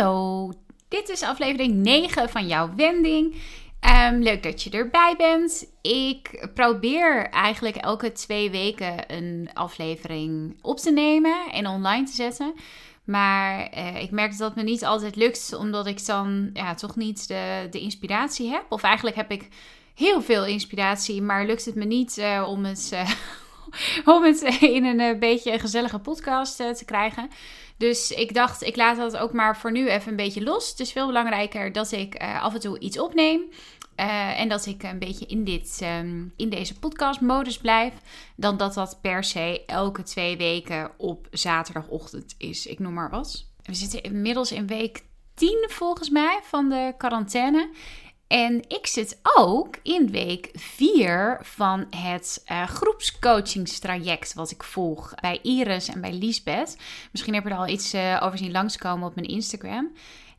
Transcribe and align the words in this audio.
Hallo, 0.00 0.52
dit 0.88 1.08
is 1.08 1.22
aflevering 1.22 1.74
9 1.74 2.28
van 2.28 2.46
jouw 2.46 2.74
wending. 2.76 3.34
Um, 3.80 4.22
leuk 4.22 4.42
dat 4.42 4.62
je 4.62 4.70
erbij 4.70 5.14
bent. 5.16 5.66
Ik 5.82 6.48
probeer 6.54 7.28
eigenlijk 7.30 7.76
elke 7.76 8.12
twee 8.12 8.50
weken 8.50 9.14
een 9.14 9.50
aflevering 9.54 10.56
op 10.62 10.78
te 10.78 10.90
nemen 10.90 11.52
en 11.52 11.66
online 11.66 12.06
te 12.06 12.12
zetten. 12.12 12.54
Maar 13.04 13.70
uh, 13.76 14.02
ik 14.02 14.10
merk 14.10 14.30
dat 14.30 14.48
het 14.48 14.56
me 14.56 14.62
niet 14.62 14.84
altijd 14.84 15.16
lukt, 15.16 15.54
omdat 15.58 15.86
ik 15.86 16.06
dan 16.06 16.50
ja, 16.52 16.74
toch 16.74 16.96
niet 16.96 17.28
de, 17.28 17.66
de 17.70 17.80
inspiratie 17.80 18.50
heb. 18.50 18.64
Of 18.68 18.82
eigenlijk 18.82 19.16
heb 19.16 19.30
ik 19.30 19.48
heel 19.94 20.22
veel 20.22 20.46
inspiratie, 20.46 21.22
maar 21.22 21.46
lukt 21.46 21.64
het 21.64 21.74
me 21.74 21.84
niet 21.84 22.18
uh, 22.18 22.46
om, 22.48 22.64
het, 22.64 22.90
uh, 22.92 23.10
om 24.14 24.22
het 24.22 24.42
in 24.60 24.84
een 24.84 25.18
beetje 25.18 25.52
een 25.52 25.60
gezellige 25.60 25.98
podcast 25.98 26.56
te 26.56 26.84
krijgen. 26.84 27.28
Dus 27.76 28.10
ik 28.10 28.34
dacht, 28.34 28.62
ik 28.62 28.76
laat 28.76 28.96
dat 28.96 29.16
ook 29.16 29.32
maar 29.32 29.56
voor 29.56 29.72
nu 29.72 29.88
even 29.88 30.10
een 30.10 30.16
beetje 30.16 30.42
los. 30.42 30.70
Het 30.70 30.80
is 30.80 30.92
veel 30.92 31.06
belangrijker 31.06 31.72
dat 31.72 31.92
ik 31.92 32.22
uh, 32.22 32.42
af 32.42 32.54
en 32.54 32.60
toe 32.60 32.78
iets 32.78 32.98
opneem. 32.98 33.40
En 34.36 34.48
dat 34.48 34.66
ik 34.66 34.82
een 34.82 34.98
beetje 34.98 35.26
in, 35.26 35.44
dit, 35.44 35.80
um, 35.82 36.32
in 36.36 36.48
deze 36.48 36.78
podcastmodus 36.78 37.58
blijf. 37.58 37.94
Dan 38.36 38.56
dat 38.56 38.74
dat 38.74 38.98
per 39.00 39.24
se 39.24 39.62
elke 39.66 40.02
twee 40.02 40.36
weken 40.36 40.90
op 40.96 41.26
zaterdagochtend 41.30 42.34
is. 42.38 42.66
Ik 42.66 42.78
noem 42.78 42.92
maar 42.92 43.10
wat. 43.10 43.46
We 43.62 43.74
zitten 43.74 44.02
inmiddels 44.02 44.52
in 44.52 44.66
week 44.66 45.02
10 45.34 45.66
volgens 45.70 46.10
mij 46.10 46.40
van 46.42 46.68
de 46.68 46.94
quarantaine. 46.98 47.70
En 48.30 48.62
ik 48.68 48.86
zit 48.86 49.20
ook 49.36 49.76
in 49.82 50.10
week 50.10 50.50
4 50.52 51.38
van 51.42 51.86
het 51.96 52.42
uh, 52.50 52.66
groepscoachingstraject 52.66 54.34
wat 54.34 54.50
ik 54.50 54.62
volg 54.62 55.14
bij 55.20 55.38
Iris 55.42 55.88
en 55.88 56.00
bij 56.00 56.12
Liesbeth. 56.12 56.76
Misschien 57.12 57.34
heb 57.34 57.44
je 57.44 57.50
er 57.50 57.56
al 57.56 57.68
iets 57.68 57.94
uh, 57.94 58.20
over 58.22 58.38
zien 58.38 58.50
langskomen 58.50 59.08
op 59.08 59.14
mijn 59.14 59.26
Instagram. 59.26 59.90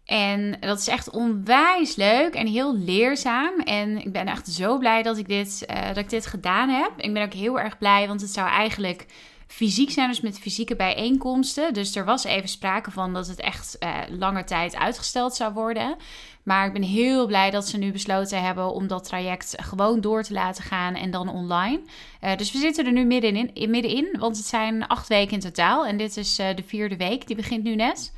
En 0.06 0.58
dat 0.59 0.80
is 0.80 0.88
echt 0.88 1.09
onwijs 1.09 1.95
leuk 1.95 2.33
en 2.33 2.48
heel 2.48 2.78
leerzaam. 2.78 3.59
En 3.59 3.98
ik 3.98 4.11
ben 4.11 4.28
echt 4.28 4.48
zo 4.48 4.78
blij 4.78 5.03
dat 5.03 5.17
ik 5.17 5.28
dit, 5.28 5.66
uh, 5.70 5.88
dat 5.88 5.98
ik 5.98 6.09
dit 6.09 6.26
gedaan 6.26 6.70
heb. 6.70 6.92
Ik 6.98 7.14
ben 7.14 7.23
ook 7.23 7.33
heel 7.33 7.59
erg 7.59 7.78
blij, 7.78 8.08
want 8.08 8.22
het 8.22 8.30
zou 8.33 8.48
eigenlijk 8.48 9.05
fysiek 9.52 9.91
zijn, 9.91 10.09
dus 10.09 10.21
met 10.21 10.39
fysieke 10.39 10.75
bijeenkomsten. 10.75 11.73
Dus 11.73 11.95
er 11.95 12.05
was 12.05 12.23
even 12.23 12.49
sprake 12.49 12.91
van 12.91 13.13
dat 13.13 13.27
het 13.27 13.39
echt 13.39 13.77
uh, 13.80 13.97
lange 14.09 14.43
tijd 14.43 14.75
uitgesteld 14.75 15.35
zou 15.35 15.53
worden. 15.53 15.95
Maar 16.43 16.66
ik 16.66 16.73
ben 16.73 16.81
heel 16.81 17.25
blij 17.25 17.49
dat 17.49 17.67
ze 17.67 17.77
nu 17.77 17.91
besloten 17.91 18.43
hebben 18.43 18.73
om 18.73 18.88
dat 18.88 19.03
traject 19.03 19.55
gewoon 19.58 20.02
door 20.02 20.23
te 20.23 20.33
laten 20.33 20.63
gaan 20.63 20.95
en 20.95 21.11
dan 21.11 21.30
online. 21.30 21.81
Uh, 22.23 22.35
dus 22.35 22.52
we 22.52 22.58
zitten 22.58 22.85
er 22.85 22.91
nu 22.91 23.03
middenin, 23.03 23.53
in, 23.53 23.69
middenin, 23.69 24.16
want 24.19 24.38
het 24.38 24.45
zijn 24.45 24.88
acht 24.88 25.08
weken 25.08 25.33
in 25.33 25.39
totaal. 25.39 25.86
En 25.86 25.97
dit 25.97 26.17
is 26.17 26.39
uh, 26.39 26.47
de 26.55 26.63
vierde 26.63 26.97
week, 26.97 27.27
die 27.27 27.36
begint 27.36 27.64
nu 27.64 27.76
net. 27.76 28.14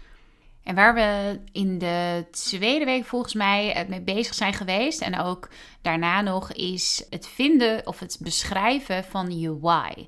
En 0.63 0.75
waar 0.75 0.93
we 0.93 1.39
in 1.51 1.77
de 1.77 2.25
tweede 2.31 2.85
week 2.85 3.05
volgens 3.05 3.33
mij 3.33 3.85
mee 3.89 4.01
bezig 4.01 4.33
zijn 4.33 4.53
geweest 4.53 5.01
en 5.01 5.19
ook 5.19 5.49
daarna 5.81 6.21
nog 6.21 6.51
is 6.51 7.05
het 7.09 7.27
vinden 7.27 7.87
of 7.87 7.99
het 7.99 8.17
beschrijven 8.21 9.03
van 9.03 9.39
je 9.39 9.59
why. 9.59 10.05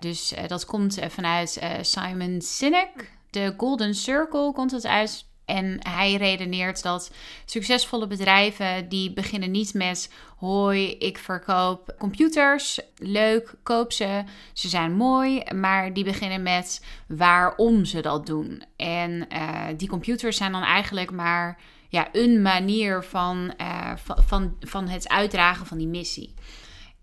Dus 0.00 0.32
uh, 0.32 0.46
dat 0.46 0.64
komt 0.64 0.98
uh, 0.98 1.04
vanuit 1.08 1.60
uh, 1.62 1.70
Simon 1.80 2.40
Sinek. 2.40 3.10
De 3.30 3.54
Golden 3.56 3.94
Circle 3.94 4.52
komt 4.52 4.70
het 4.70 4.86
uit. 4.86 5.28
En 5.44 5.76
hij 5.88 6.14
redeneert 6.14 6.82
dat 6.82 7.10
succesvolle 7.44 8.06
bedrijven 8.06 8.88
die 8.88 9.12
beginnen 9.12 9.50
niet 9.50 9.74
met 9.74 10.12
hoi, 10.36 10.90
ik 10.90 11.18
verkoop 11.18 11.94
computers, 11.98 12.80
leuk, 12.96 13.54
koop 13.62 13.92
ze, 13.92 14.24
ze 14.52 14.68
zijn 14.68 14.92
mooi, 14.92 15.42
maar 15.54 15.92
die 15.92 16.04
beginnen 16.04 16.42
met 16.42 16.84
waarom 17.08 17.84
ze 17.84 18.00
dat 18.00 18.26
doen. 18.26 18.62
En 18.76 19.28
die 19.76 19.88
computers 19.88 20.36
zijn 20.36 20.52
dan 20.52 20.62
eigenlijk 20.62 21.10
maar 21.10 21.60
ja, 21.88 22.08
een 22.12 22.42
manier 22.42 23.04
van, 23.04 23.54
van, 23.96 24.22
van, 24.26 24.56
van 24.60 24.88
het 24.88 25.08
uitdragen 25.08 25.66
van 25.66 25.78
die 25.78 25.88
missie. 25.88 26.34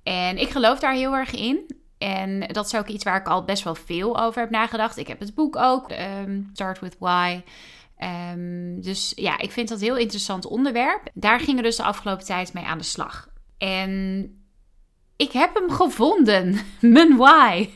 En 0.04 0.38
ik 0.38 0.50
geloof 0.50 0.80
daar 0.80 0.94
heel 0.94 1.14
erg 1.14 1.32
in. 1.32 1.77
En 1.98 2.40
dat 2.40 2.66
is 2.66 2.76
ook 2.76 2.88
iets 2.88 3.04
waar 3.04 3.20
ik 3.20 3.28
al 3.28 3.44
best 3.44 3.64
wel 3.64 3.76
veel 3.76 4.20
over 4.22 4.42
heb 4.42 4.50
nagedacht. 4.50 4.98
Ik 4.98 5.08
heb 5.08 5.20
het 5.20 5.36
boek 5.36 5.56
ook, 5.56 5.92
um, 5.92 6.50
Start 6.54 6.80
with 6.80 6.96
Why. 7.00 7.42
Um, 8.34 8.82
dus 8.82 9.14
ja, 9.16 9.38
ik 9.38 9.52
vind 9.52 9.70
dat 9.70 9.80
een 9.80 9.86
heel 9.86 9.98
interessant 9.98 10.46
onderwerp. 10.46 11.02
Daar 11.14 11.40
gingen 11.40 11.56
we 11.56 11.62
dus 11.62 11.76
de 11.76 11.84
afgelopen 11.84 12.26
tijd 12.26 12.54
mee 12.54 12.64
aan 12.64 12.78
de 12.78 12.84
slag. 12.84 13.30
En 13.58 14.32
ik 15.16 15.32
heb 15.32 15.54
hem 15.54 15.72
gevonden. 15.72 16.60
Mijn 16.82 17.18
why. 17.18 17.70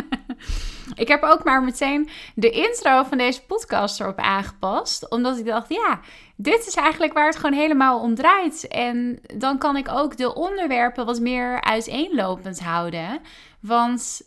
ik 0.94 1.08
heb 1.08 1.22
ook 1.22 1.44
maar 1.44 1.62
meteen 1.62 2.08
de 2.34 2.50
intro 2.50 3.02
van 3.02 3.18
deze 3.18 3.42
podcast 3.42 4.00
erop 4.00 4.18
aangepast. 4.18 5.10
Omdat 5.10 5.38
ik 5.38 5.46
dacht, 5.46 5.68
ja, 5.68 6.00
dit 6.40 6.66
is 6.66 6.74
eigenlijk 6.74 7.12
waar 7.12 7.26
het 7.26 7.36
gewoon 7.36 7.58
helemaal 7.58 8.00
om 8.00 8.14
draait. 8.14 8.68
En 8.68 9.20
dan 9.36 9.58
kan 9.58 9.76
ik 9.76 9.88
ook 9.88 10.16
de 10.16 10.34
onderwerpen 10.34 11.06
wat 11.06 11.20
meer 11.20 11.60
uiteenlopend 11.60 12.60
houden. 12.60 13.20
Want 13.60 14.22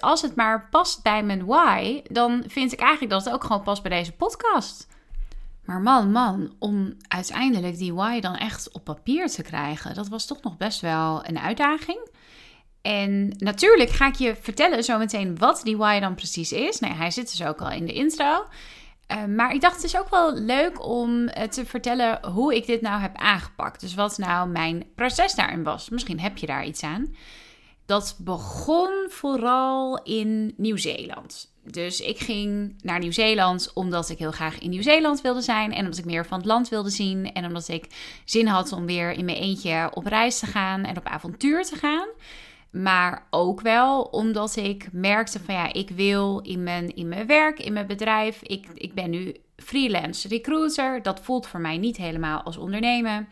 als 0.00 0.22
het 0.22 0.36
maar 0.36 0.68
past 0.70 1.02
bij 1.02 1.22
mijn 1.22 1.44
why, 1.44 2.02
dan 2.02 2.44
vind 2.46 2.72
ik 2.72 2.80
eigenlijk 2.80 3.12
dat 3.12 3.24
het 3.24 3.34
ook 3.34 3.44
gewoon 3.44 3.62
past 3.62 3.82
bij 3.82 3.90
deze 3.90 4.12
podcast. 4.12 4.88
Maar 5.64 5.80
man, 5.80 6.12
man, 6.12 6.54
om 6.58 6.96
uiteindelijk 7.08 7.78
die 7.78 7.94
why 7.94 8.20
dan 8.20 8.36
echt 8.36 8.72
op 8.72 8.84
papier 8.84 9.28
te 9.28 9.42
krijgen, 9.42 9.94
dat 9.94 10.08
was 10.08 10.26
toch 10.26 10.42
nog 10.42 10.56
best 10.56 10.80
wel 10.80 11.26
een 11.26 11.38
uitdaging. 11.38 12.08
En 12.82 13.34
natuurlijk 13.38 13.90
ga 13.90 14.06
ik 14.06 14.14
je 14.14 14.36
vertellen 14.40 14.84
zometeen 14.84 15.38
wat 15.38 15.60
die 15.64 15.76
why 15.76 16.00
dan 16.00 16.14
precies 16.14 16.52
is. 16.52 16.78
Nee, 16.78 16.92
hij 16.92 17.10
zit 17.10 17.30
dus 17.30 17.46
ook 17.46 17.60
al 17.60 17.70
in 17.70 17.86
de 17.86 17.92
intro. 17.92 18.44
Uh, 19.10 19.24
maar 19.24 19.54
ik 19.54 19.60
dacht 19.60 19.74
het 19.74 19.84
is 19.84 19.98
ook 19.98 20.10
wel 20.10 20.34
leuk 20.34 20.86
om 20.86 21.22
uh, 21.22 21.28
te 21.28 21.66
vertellen 21.66 22.26
hoe 22.26 22.54
ik 22.54 22.66
dit 22.66 22.80
nou 22.80 23.00
heb 23.00 23.16
aangepakt. 23.16 23.80
Dus 23.80 23.94
wat 23.94 24.18
nou 24.18 24.48
mijn 24.48 24.84
proces 24.94 25.34
daarin 25.34 25.62
was. 25.62 25.88
Misschien 25.88 26.20
heb 26.20 26.36
je 26.36 26.46
daar 26.46 26.64
iets 26.64 26.82
aan. 26.82 27.14
Dat 27.86 28.16
begon 28.18 29.06
vooral 29.08 30.02
in 30.02 30.54
Nieuw-Zeeland. 30.56 31.52
Dus 31.64 32.00
ik 32.00 32.18
ging 32.18 32.74
naar 32.82 32.98
Nieuw-Zeeland 32.98 33.70
omdat 33.74 34.08
ik 34.08 34.18
heel 34.18 34.30
graag 34.30 34.58
in 34.58 34.70
Nieuw-Zeeland 34.70 35.20
wilde 35.20 35.40
zijn. 35.40 35.72
En 35.72 35.84
omdat 35.84 35.98
ik 35.98 36.04
meer 36.04 36.26
van 36.26 36.38
het 36.38 36.46
land 36.46 36.68
wilde 36.68 36.90
zien. 36.90 37.32
En 37.32 37.44
omdat 37.44 37.68
ik 37.68 37.86
zin 38.24 38.46
had 38.46 38.72
om 38.72 38.86
weer 38.86 39.10
in 39.10 39.24
mijn 39.24 39.36
eentje 39.36 39.90
op 39.94 40.06
reis 40.06 40.38
te 40.38 40.46
gaan 40.46 40.84
en 40.84 40.96
op 40.96 41.06
avontuur 41.06 41.64
te 41.64 41.76
gaan. 41.76 42.08
Maar 42.70 43.26
ook 43.30 43.60
wel 43.60 44.02
omdat 44.02 44.56
ik 44.56 44.88
merkte 44.92 45.40
van 45.40 45.54
ja, 45.54 45.72
ik 45.72 45.90
wil 45.90 46.40
in 46.40 46.62
mijn, 46.62 46.94
in 46.94 47.08
mijn 47.08 47.26
werk, 47.26 47.58
in 47.58 47.72
mijn 47.72 47.86
bedrijf. 47.86 48.42
Ik, 48.42 48.66
ik 48.74 48.94
ben 48.94 49.10
nu 49.10 49.36
freelance 49.56 50.28
recruiter. 50.28 51.02
Dat 51.02 51.20
voelt 51.20 51.46
voor 51.46 51.60
mij 51.60 51.78
niet 51.78 51.96
helemaal 51.96 52.42
als 52.42 52.56
ondernemen 52.56 53.28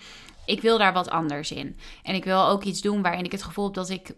ik 0.48 0.60
wil 0.60 0.78
daar 0.78 0.92
wat 0.92 1.10
anders 1.10 1.52
in. 1.52 1.76
En 2.02 2.14
ik 2.14 2.24
wil 2.24 2.48
ook 2.48 2.64
iets 2.64 2.80
doen 2.80 3.02
waarin 3.02 3.24
ik 3.24 3.32
het 3.32 3.42
gevoel 3.42 3.64
heb 3.64 3.74
dat 3.74 3.90
ik 3.90 4.14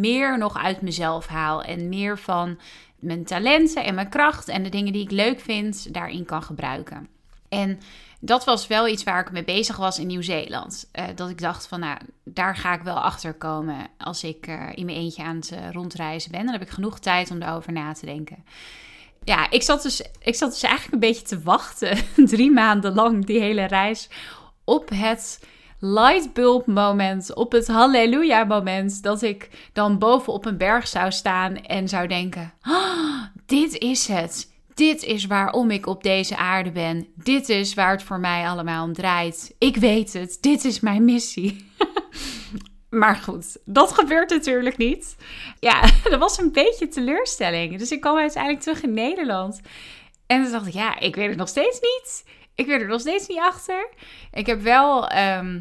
meer 0.00 0.38
nog 0.38 0.56
uit 0.56 0.80
mezelf 0.80 1.26
haal. 1.26 1.62
En 1.62 1.88
meer 1.88 2.18
van 2.18 2.58
mijn 2.98 3.24
talenten 3.24 3.84
en 3.84 3.94
mijn 3.94 4.08
kracht 4.08 4.48
en 4.48 4.62
de 4.62 4.68
dingen 4.68 4.92
die 4.92 5.02
ik 5.02 5.10
leuk 5.10 5.40
vind, 5.40 5.94
daarin 5.94 6.24
kan 6.24 6.42
gebruiken. 6.42 7.08
En 7.54 7.80
dat 8.20 8.44
was 8.44 8.66
wel 8.66 8.88
iets 8.88 9.02
waar 9.02 9.20
ik 9.20 9.32
mee 9.32 9.44
bezig 9.44 9.76
was 9.76 9.98
in 9.98 10.06
Nieuw-Zeeland. 10.06 10.88
Uh, 10.92 11.04
dat 11.14 11.30
ik 11.30 11.40
dacht 11.40 11.66
van, 11.66 11.80
nou, 11.80 11.98
daar 12.24 12.56
ga 12.56 12.74
ik 12.74 12.82
wel 12.82 13.00
achter 13.00 13.34
komen 13.34 13.76
als 13.98 14.24
ik 14.24 14.46
uh, 14.46 14.62
in 14.74 14.84
mijn 14.84 14.98
eentje 14.98 15.22
aan 15.22 15.36
het 15.36 15.52
uh, 15.52 15.70
rondreizen 15.72 16.30
ben. 16.30 16.44
Dan 16.44 16.52
heb 16.52 16.62
ik 16.62 16.70
genoeg 16.70 16.98
tijd 16.98 17.30
om 17.30 17.38
daarover 17.38 17.72
na 17.72 17.92
te 17.92 18.06
denken. 18.06 18.44
Ja, 19.24 19.50
ik 19.50 19.62
zat, 19.62 19.82
dus, 19.82 20.02
ik 20.22 20.34
zat 20.34 20.50
dus 20.50 20.62
eigenlijk 20.62 20.94
een 20.94 21.08
beetje 21.08 21.26
te 21.26 21.42
wachten, 21.42 21.98
drie 22.34 22.50
maanden 22.50 22.94
lang, 22.94 23.24
die 23.24 23.40
hele 23.40 23.64
reis, 23.64 24.08
op 24.64 24.88
het 24.94 25.40
lightbulb 25.78 26.66
moment, 26.66 27.34
op 27.34 27.52
het 27.52 27.66
halleluja 27.66 28.44
moment, 28.44 29.02
dat 29.02 29.22
ik 29.22 29.68
dan 29.72 29.98
boven 29.98 30.32
op 30.32 30.44
een 30.44 30.56
berg 30.56 30.88
zou 30.88 31.12
staan 31.12 31.56
en 31.56 31.88
zou 31.88 32.06
denken: 32.06 32.52
oh, 32.66 33.22
dit 33.46 33.78
is 33.78 34.08
het. 34.08 34.53
Dit 34.74 35.02
is 35.02 35.26
waarom 35.26 35.70
ik 35.70 35.86
op 35.86 36.02
deze 36.02 36.36
aarde 36.36 36.70
ben. 36.70 37.06
Dit 37.14 37.48
is 37.48 37.74
waar 37.74 37.90
het 37.90 38.02
voor 38.02 38.20
mij 38.20 38.48
allemaal 38.48 38.84
om 38.84 38.92
draait. 38.92 39.54
Ik 39.58 39.76
weet 39.76 40.12
het. 40.12 40.38
Dit 40.40 40.64
is 40.64 40.80
mijn 40.80 41.04
missie. 41.04 41.70
maar 42.90 43.16
goed, 43.16 43.56
dat 43.64 43.92
gebeurt 43.92 44.30
natuurlijk 44.30 44.76
niet. 44.76 45.16
Ja, 45.60 45.80
dat 46.02 46.18
was 46.26 46.38
een 46.38 46.52
beetje 46.52 46.88
teleurstelling. 46.88 47.78
Dus 47.78 47.90
ik 47.90 48.00
kwam 48.00 48.16
uiteindelijk 48.16 48.62
terug 48.62 48.82
in 48.82 48.94
Nederland. 48.94 49.60
En 50.26 50.42
toen 50.42 50.52
dacht 50.52 50.66
ik, 50.66 50.72
ja, 50.72 51.00
ik 51.00 51.14
weet 51.16 51.28
het 51.28 51.38
nog 51.38 51.48
steeds 51.48 51.80
niet. 51.80 52.24
Ik 52.54 52.66
weet 52.66 52.80
er 52.80 52.88
nog 52.88 53.00
steeds 53.00 53.28
niet 53.28 53.38
achter. 53.38 53.88
Ik 54.32 54.46
heb 54.46 54.62
wel 54.62 55.08
ehm, 55.08 55.60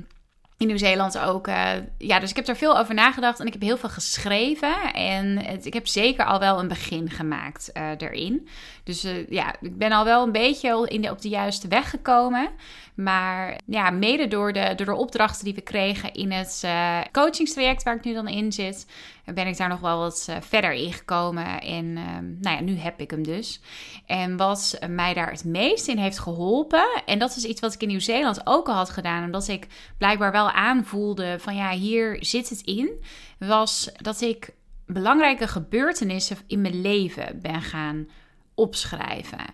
in 0.58 0.68
Nieuw-Zeeland 0.68 1.20
ook. 1.20 1.48
Uh, 1.48 1.72
ja, 1.98 2.20
dus 2.20 2.30
ik 2.30 2.36
heb 2.36 2.48
er 2.48 2.56
veel 2.56 2.78
over 2.78 2.94
nagedacht 2.94 3.40
en 3.40 3.46
ik 3.46 3.54
heb 3.54 3.62
heel 3.62 3.78
veel 3.78 3.90
geschreven. 3.90 4.94
En 4.94 5.46
ik 5.64 5.74
heb 5.74 5.88
zeker 5.88 6.26
al 6.26 6.40
wel 6.40 6.60
een 6.60 6.68
begin 6.68 7.10
gemaakt 7.10 7.70
uh, 7.74 7.90
erin. 7.98 8.48
Dus 8.84 9.06
uh, 9.06 9.30
ja, 9.30 9.56
ik 9.62 9.78
ben 9.78 9.92
al 9.92 10.06
wel 10.06 10.24
een 10.24 10.32
beetje 10.32 10.88
in 10.88 11.10
op 11.10 11.22
de 11.22 11.30
juiste 11.30 11.68
weg 11.68 11.90
gekomen. 11.90 12.50
Maar 12.96 13.60
ja, 13.66 13.90
mede 13.90 14.28
door 14.28 14.54
de, 14.54 14.74
door 14.76 14.86
de 14.86 14.96
opdrachten 14.96 15.46
die 15.46 15.54
we 15.54 15.62
kregen 15.62 16.14
in 16.14 16.32
het 16.32 16.62
uh, 16.66 17.00
coachingstraject 17.12 17.84
waar 17.84 17.96
ik 17.96 18.04
nu 18.04 18.14
dan 18.14 18.28
in 18.28 18.52
zit, 18.52 18.88
ben 19.34 19.48
ik 19.48 19.58
daar 19.58 19.70
nog 19.70 19.80
wel 19.80 19.98
wat 19.98 20.28
uh, 20.30 20.36
verder 20.40 20.72
in 20.72 20.94
gekomen. 20.94 21.62
En 21.62 21.86
uh, 21.86 22.06
nou 22.40 22.56
ja, 22.56 22.62
nu 22.62 22.78
heb 22.78 23.00
ik 23.00 23.12
hem 23.12 23.24
dus. 23.24 23.62
En 24.06 24.38
wat 24.38 24.80
mij 24.90 25.14
daar 25.14 25.32
het 25.32 25.46
meest 25.46 25.88
in 25.88 25.98
heeft 25.98 26.20
geholpen, 26.20 27.02
en 27.06 27.20
dat 27.20 27.36
is 27.36 27.46
iets 27.46 27.62
wat 27.62 27.74
ik 27.74 27.82
in 27.82 27.88
Nieuw-Zeeland 27.88 28.42
ook 28.44 28.68
al 28.68 28.76
had 28.76 28.90
gedaan, 28.90 29.24
omdat 29.24 29.48
ik 29.48 29.68
blijkbaar 29.98 30.32
wel 30.32 30.52
aanvoelde 30.52 31.36
van 31.40 31.56
ja, 31.56 31.72
hier 31.72 32.18
zit 32.20 32.50
het 32.50 32.62
in, 32.62 33.04
was 33.40 33.90
dat 33.98 34.22
ik 34.22 34.50
belangrijke 34.86 35.48
gebeurtenissen 35.48 36.38
in 36.48 36.62
mijn 36.62 36.82
leven 36.82 37.40
ben 37.42 37.62
gaan 37.62 38.08
opschrijven. 38.56 39.46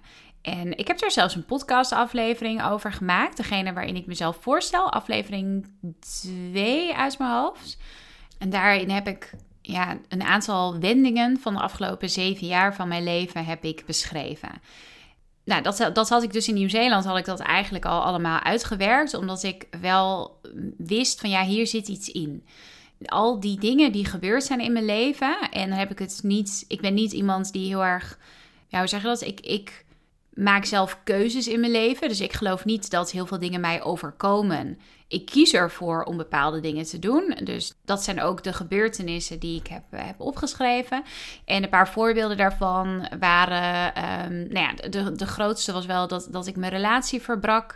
En 0.41 0.77
ik 0.77 0.87
heb 0.87 1.01
er 1.01 1.11
zelfs 1.11 1.35
een 1.35 1.45
podcastaflevering 1.45 2.63
over 2.63 2.93
gemaakt. 2.93 3.37
Degene 3.37 3.73
waarin 3.73 3.95
ik 3.95 4.05
mezelf 4.05 4.37
voorstel. 4.41 4.91
Aflevering 4.91 5.67
2 5.99 6.95
uit 6.95 7.17
mijn 7.17 7.31
hoofd. 7.31 7.77
En 8.37 8.49
daarin 8.49 8.89
heb 8.89 9.07
ik 9.07 9.33
ja, 9.61 9.97
een 10.07 10.23
aantal 10.23 10.79
wendingen 10.79 11.39
van 11.39 11.53
de 11.53 11.59
afgelopen 11.59 12.09
zeven 12.09 12.47
jaar 12.47 12.75
van 12.75 12.87
mijn 12.87 13.03
leven 13.03 13.45
heb 13.45 13.63
ik 13.63 13.85
beschreven. 13.85 14.49
Nou, 15.43 15.61
dat, 15.61 15.89
dat 15.93 16.09
had 16.09 16.23
ik 16.23 16.33
dus 16.33 16.47
in 16.47 16.53
Nieuw-Zeeland, 16.53 17.05
had 17.05 17.17
ik 17.17 17.25
dat 17.25 17.39
eigenlijk 17.39 17.85
al 17.85 18.01
allemaal 18.01 18.39
uitgewerkt. 18.39 19.13
Omdat 19.13 19.43
ik 19.43 19.67
wel 19.81 20.41
wist 20.77 21.19
van 21.19 21.29
ja, 21.29 21.43
hier 21.43 21.67
zit 21.67 21.87
iets 21.87 22.09
in. 22.09 22.45
Al 23.05 23.39
die 23.39 23.59
dingen 23.59 23.91
die 23.91 24.05
gebeurd 24.05 24.43
zijn 24.43 24.59
in 24.59 24.73
mijn 24.73 24.85
leven. 24.85 25.37
En 25.51 25.69
dan 25.69 25.77
heb 25.77 25.91
ik 25.91 25.99
het 25.99 26.19
niet. 26.23 26.65
Ik 26.67 26.81
ben 26.81 26.93
niet 26.93 27.11
iemand 27.11 27.51
die 27.51 27.67
heel 27.67 27.83
erg. 27.83 28.19
Ja, 28.69 28.79
hoe 28.79 28.87
zeg 28.87 29.01
je 29.01 29.07
dat? 29.07 29.21
Ik. 29.21 29.39
ik 29.39 29.87
maak 30.33 30.65
zelf 30.65 30.99
keuzes 31.03 31.47
in 31.47 31.59
mijn 31.59 31.71
leven. 31.71 32.07
Dus 32.07 32.21
ik 32.21 32.33
geloof 32.33 32.65
niet 32.65 32.89
dat 32.89 33.11
heel 33.11 33.25
veel 33.25 33.39
dingen 33.39 33.61
mij 33.61 33.83
overkomen. 33.83 34.79
Ik 35.07 35.25
kies 35.25 35.53
ervoor 35.53 36.03
om 36.03 36.17
bepaalde 36.17 36.59
dingen 36.59 36.85
te 36.85 36.99
doen. 36.99 37.37
Dus 37.43 37.73
dat 37.85 38.03
zijn 38.03 38.21
ook 38.21 38.43
de 38.43 38.53
gebeurtenissen 38.53 39.39
die 39.39 39.59
ik 39.59 39.67
heb, 39.67 39.83
eh, 39.89 40.05
heb 40.05 40.19
opgeschreven. 40.19 41.03
En 41.45 41.63
een 41.63 41.69
paar 41.69 41.89
voorbeelden 41.89 42.37
daarvan 42.37 43.09
waren. 43.19 43.87
Um, 44.31 44.47
nou 44.49 44.65
ja, 44.65 44.89
de, 44.89 45.11
de 45.11 45.25
grootste 45.25 45.71
was 45.71 45.85
wel 45.85 46.07
dat, 46.07 46.27
dat 46.31 46.47
ik 46.47 46.55
mijn 46.55 46.71
relatie 46.71 47.21
verbrak. 47.21 47.75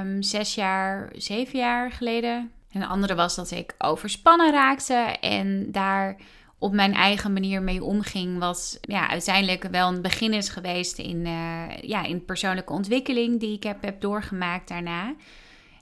Um, 0.00 0.22
zes 0.22 0.54
jaar, 0.54 1.12
zeven 1.16 1.58
jaar 1.58 1.92
geleden. 1.92 2.52
En 2.70 2.80
de 2.80 2.86
andere 2.86 3.14
was 3.14 3.34
dat 3.34 3.50
ik 3.50 3.74
overspannen 3.78 4.52
raakte. 4.52 4.94
En 5.20 5.72
daar 5.72 6.16
op 6.62 6.72
mijn 6.72 6.94
eigen 6.94 7.32
manier 7.32 7.62
mee 7.62 7.84
omging. 7.84 8.38
Wat 8.38 8.78
ja, 8.80 9.08
uiteindelijk 9.08 9.68
wel 9.70 9.88
een 9.88 10.02
begin 10.02 10.32
is 10.32 10.48
geweest 10.48 10.98
in, 10.98 11.26
uh, 11.26 11.76
ja, 11.80 12.04
in 12.04 12.24
persoonlijke 12.24 12.72
ontwikkeling 12.72 13.40
die 13.40 13.56
ik 13.56 13.62
heb, 13.62 13.82
heb 13.82 14.00
doorgemaakt 14.00 14.68
daarna. 14.68 15.14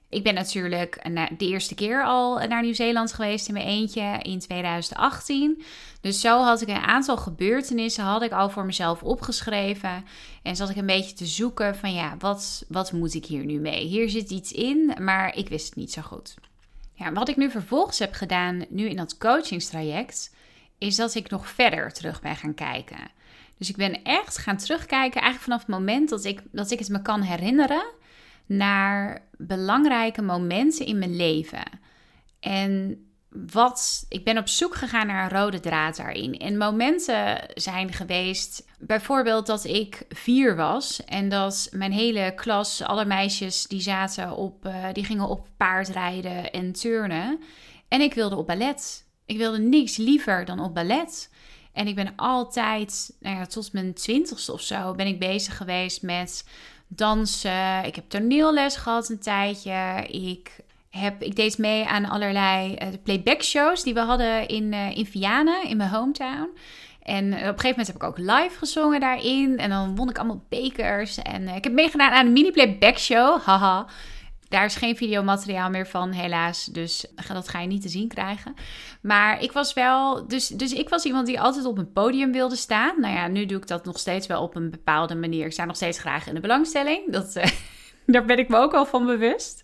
Ik 0.08 0.22
ben 0.22 0.34
natuurlijk 0.34 1.02
de 1.38 1.46
eerste 1.46 1.74
keer 1.74 2.04
al 2.04 2.38
naar 2.48 2.62
Nieuw-Zeeland 2.62 3.12
geweest 3.12 3.48
in 3.48 3.54
mijn 3.54 3.66
eentje 3.66 4.18
in 4.22 4.38
2018. 4.38 5.62
Dus 6.00 6.20
zo 6.20 6.42
had 6.42 6.60
ik 6.60 6.68
een 6.68 6.76
aantal 6.76 7.16
gebeurtenissen 7.16 8.04
had 8.04 8.22
ik 8.22 8.32
al 8.32 8.50
voor 8.50 8.64
mezelf 8.64 9.02
opgeschreven. 9.02 10.04
En 10.42 10.56
zat 10.56 10.70
ik 10.70 10.76
een 10.76 10.86
beetje 10.86 11.14
te 11.14 11.26
zoeken 11.26 11.76
van 11.76 11.92
ja, 11.92 12.16
wat, 12.18 12.64
wat 12.68 12.92
moet 12.92 13.14
ik 13.14 13.26
hier 13.26 13.44
nu 13.44 13.58
mee? 13.58 13.86
Hier 13.86 14.10
zit 14.10 14.30
iets 14.30 14.52
in, 14.52 14.94
maar 15.00 15.36
ik 15.36 15.48
wist 15.48 15.66
het 15.66 15.76
niet 15.76 15.92
zo 15.92 16.02
goed. 16.02 16.34
Ja, 16.94 17.12
wat 17.12 17.28
ik 17.28 17.36
nu 17.36 17.50
vervolgens 17.50 17.98
heb 17.98 18.12
gedaan, 18.12 18.64
nu 18.68 18.88
in 18.88 18.96
dat 18.96 19.18
coachingstraject, 19.18 20.30
is 20.80 20.96
dat 20.96 21.14
ik 21.14 21.30
nog 21.30 21.48
verder 21.48 21.92
terug 21.92 22.20
ben 22.20 22.36
gaan 22.36 22.54
kijken. 22.54 23.10
Dus 23.58 23.68
ik 23.68 23.76
ben 23.76 24.02
echt 24.02 24.38
gaan 24.38 24.56
terugkijken, 24.56 25.20
eigenlijk 25.20 25.42
vanaf 25.42 25.58
het 25.58 25.68
moment 25.68 26.08
dat 26.08 26.24
ik, 26.24 26.42
dat 26.52 26.70
ik 26.70 26.78
het 26.78 26.88
me 26.88 27.02
kan 27.02 27.22
herinneren, 27.22 27.84
naar 28.46 29.22
belangrijke 29.36 30.22
momenten 30.22 30.86
in 30.86 30.98
mijn 30.98 31.16
leven. 31.16 31.62
En 32.40 33.04
wat, 33.28 34.06
ik 34.08 34.24
ben 34.24 34.38
op 34.38 34.48
zoek 34.48 34.74
gegaan 34.74 35.06
naar 35.06 35.24
een 35.24 35.38
rode 35.38 35.60
draad 35.60 35.96
daarin. 35.96 36.38
En 36.38 36.56
momenten 36.56 37.38
zijn 37.54 37.92
geweest, 37.92 38.66
bijvoorbeeld 38.78 39.46
dat 39.46 39.64
ik 39.64 40.04
vier 40.08 40.56
was 40.56 41.04
en 41.04 41.28
dat 41.28 41.68
mijn 41.72 41.92
hele 41.92 42.32
klas, 42.34 42.82
alle 42.82 43.04
meisjes, 43.04 43.66
die 43.66 43.80
zaten 43.80 44.36
op, 44.36 44.66
uh, 44.66 44.86
die 44.92 45.04
gingen 45.04 45.28
op 45.28 45.48
paardrijden 45.56 46.50
en 46.50 46.72
turnen. 46.72 47.40
En 47.88 48.00
ik 48.00 48.14
wilde 48.14 48.36
op 48.36 48.46
ballet. 48.46 49.08
Ik 49.30 49.36
wilde 49.36 49.58
niks 49.58 49.96
liever 49.96 50.44
dan 50.44 50.60
op 50.60 50.74
ballet. 50.74 51.30
En 51.72 51.86
ik 51.86 51.94
ben 51.94 52.12
altijd, 52.16 53.16
nou 53.20 53.36
ja, 53.36 53.46
tot 53.46 53.72
mijn 53.72 53.94
twintigste 53.94 54.52
of 54.52 54.60
zo, 54.60 54.94
ben 54.94 55.06
ik 55.06 55.18
bezig 55.18 55.56
geweest 55.56 56.02
met 56.02 56.48
dansen. 56.88 57.84
Ik 57.84 57.94
heb 57.94 58.04
toneelles 58.08 58.76
gehad 58.76 59.08
een 59.08 59.18
tijdje. 59.18 60.06
Ik, 60.08 60.56
heb, 60.90 61.22
ik 61.22 61.36
deed 61.36 61.58
mee 61.58 61.86
aan 61.86 62.08
allerlei 62.08 62.76
uh, 62.82 62.88
playback 63.02 63.42
shows 63.42 63.82
die 63.82 63.94
we 63.94 64.00
hadden 64.00 64.48
in, 64.48 64.72
uh, 64.72 64.96
in 64.96 65.06
Vianen, 65.06 65.68
in 65.68 65.76
mijn 65.76 65.90
hometown. 65.90 66.48
En 67.02 67.24
op 67.26 67.32
een 67.32 67.40
gegeven 67.40 67.68
moment 67.68 67.86
heb 67.86 67.96
ik 67.96 68.02
ook 68.02 68.18
live 68.18 68.58
gezongen 68.58 69.00
daarin. 69.00 69.58
En 69.58 69.70
dan 69.70 69.96
won 69.96 70.10
ik 70.10 70.18
allemaal 70.18 70.44
bekers. 70.48 71.18
En 71.18 71.48
ik 71.48 71.64
heb 71.64 71.72
meegedaan 71.72 72.12
aan 72.12 72.26
een 72.26 72.32
mini 72.32 72.50
playback 72.50 72.98
show. 72.98 73.40
Haha. 73.40 73.86
Daar 74.50 74.64
is 74.64 74.76
geen 74.76 74.96
videomateriaal 74.96 75.70
meer 75.70 75.86
van, 75.86 76.12
helaas. 76.12 76.64
Dus 76.64 77.06
dat 77.28 77.48
ga 77.48 77.60
je 77.60 77.66
niet 77.66 77.82
te 77.82 77.88
zien 77.88 78.08
krijgen. 78.08 78.54
Maar 79.02 79.42
ik 79.42 79.52
was 79.52 79.72
wel. 79.72 80.26
Dus, 80.26 80.48
dus 80.48 80.72
ik 80.72 80.88
was 80.88 81.04
iemand 81.04 81.26
die 81.26 81.40
altijd 81.40 81.64
op 81.64 81.78
een 81.78 81.92
podium 81.92 82.32
wilde 82.32 82.56
staan. 82.56 83.00
Nou 83.00 83.14
ja, 83.14 83.28
nu 83.28 83.46
doe 83.46 83.58
ik 83.58 83.66
dat 83.66 83.84
nog 83.84 83.98
steeds 83.98 84.26
wel 84.26 84.42
op 84.42 84.54
een 84.56 84.70
bepaalde 84.70 85.14
manier. 85.14 85.46
Ik 85.46 85.52
sta 85.52 85.64
nog 85.64 85.76
steeds 85.76 85.98
graag 85.98 86.26
in 86.26 86.34
de 86.34 86.40
belangstelling. 86.40 87.12
Dat, 87.12 87.36
uh, 87.36 87.44
daar 88.06 88.24
ben 88.24 88.38
ik 88.38 88.48
me 88.48 88.56
ook 88.56 88.74
al 88.74 88.86
van 88.86 89.06
bewust. 89.06 89.62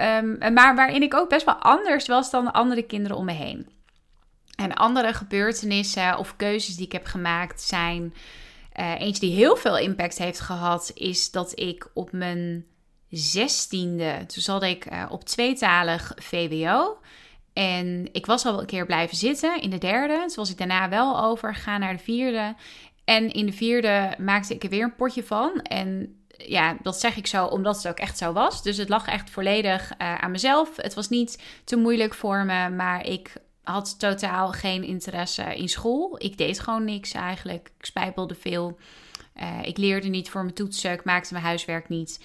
Um, 0.00 0.38
maar 0.52 0.74
waarin 0.74 1.02
ik 1.02 1.14
ook 1.14 1.28
best 1.28 1.44
wel 1.44 1.54
anders 1.54 2.06
was 2.06 2.30
dan 2.30 2.44
de 2.44 2.52
andere 2.52 2.82
kinderen 2.82 3.16
om 3.16 3.24
me 3.24 3.32
heen. 3.32 3.68
En 4.56 4.74
andere 4.74 5.14
gebeurtenissen 5.14 6.18
of 6.18 6.36
keuzes 6.36 6.76
die 6.76 6.86
ik 6.86 6.92
heb 6.92 7.06
gemaakt 7.06 7.62
zijn. 7.62 8.14
Uh, 8.78 9.00
eentje 9.00 9.26
die 9.26 9.36
heel 9.36 9.56
veel 9.56 9.78
impact 9.78 10.18
heeft 10.18 10.40
gehad, 10.40 10.90
is 10.94 11.30
dat 11.30 11.52
ik 11.58 11.90
op 11.94 12.12
mijn 12.12 12.66
zestiende, 13.10 14.24
toen 14.26 14.42
zat 14.42 14.62
ik 14.62 14.92
uh, 14.92 15.04
op 15.10 15.24
tweetalig 15.24 16.12
VWO. 16.16 16.98
En 17.52 18.08
ik 18.12 18.26
was 18.26 18.46
al 18.46 18.60
een 18.60 18.66
keer 18.66 18.86
blijven 18.86 19.16
zitten 19.16 19.60
in 19.60 19.70
de 19.70 19.78
derde. 19.78 20.18
Toen 20.26 20.36
was 20.36 20.50
ik 20.50 20.58
daarna 20.58 20.88
wel 20.88 21.22
overgegaan 21.22 21.80
naar 21.80 21.96
de 21.96 22.02
vierde. 22.02 22.54
En 23.04 23.32
in 23.32 23.46
de 23.46 23.52
vierde 23.52 24.14
maakte 24.18 24.54
ik 24.54 24.62
er 24.62 24.68
weer 24.68 24.84
een 24.84 24.94
potje 24.94 25.24
van. 25.24 25.60
En 25.62 26.18
ja, 26.28 26.76
dat 26.82 27.00
zeg 27.00 27.16
ik 27.16 27.26
zo 27.26 27.46
omdat 27.46 27.76
het 27.76 27.88
ook 27.88 27.98
echt 27.98 28.18
zo 28.18 28.32
was. 28.32 28.62
Dus 28.62 28.76
het 28.76 28.88
lag 28.88 29.06
echt 29.06 29.30
volledig 29.30 29.92
uh, 29.92 30.14
aan 30.14 30.30
mezelf. 30.30 30.76
Het 30.76 30.94
was 30.94 31.08
niet 31.08 31.42
te 31.64 31.76
moeilijk 31.76 32.14
voor 32.14 32.44
me, 32.44 32.70
maar 32.70 33.06
ik 33.06 33.32
had 33.62 33.98
totaal 33.98 34.52
geen 34.52 34.84
interesse 34.84 35.56
in 35.56 35.68
school. 35.68 36.14
Ik 36.18 36.38
deed 36.38 36.60
gewoon 36.60 36.84
niks 36.84 37.12
eigenlijk. 37.12 37.70
Ik 37.78 37.84
spijbelde 37.84 38.34
veel. 38.34 38.78
Uh, 39.40 39.58
ik 39.62 39.78
leerde 39.78 40.08
niet 40.08 40.30
voor 40.30 40.42
mijn 40.42 40.54
toetsen. 40.54 40.92
Ik 40.92 41.04
maakte 41.04 41.32
mijn 41.32 41.44
huiswerk 41.44 41.88
niet 41.88 42.20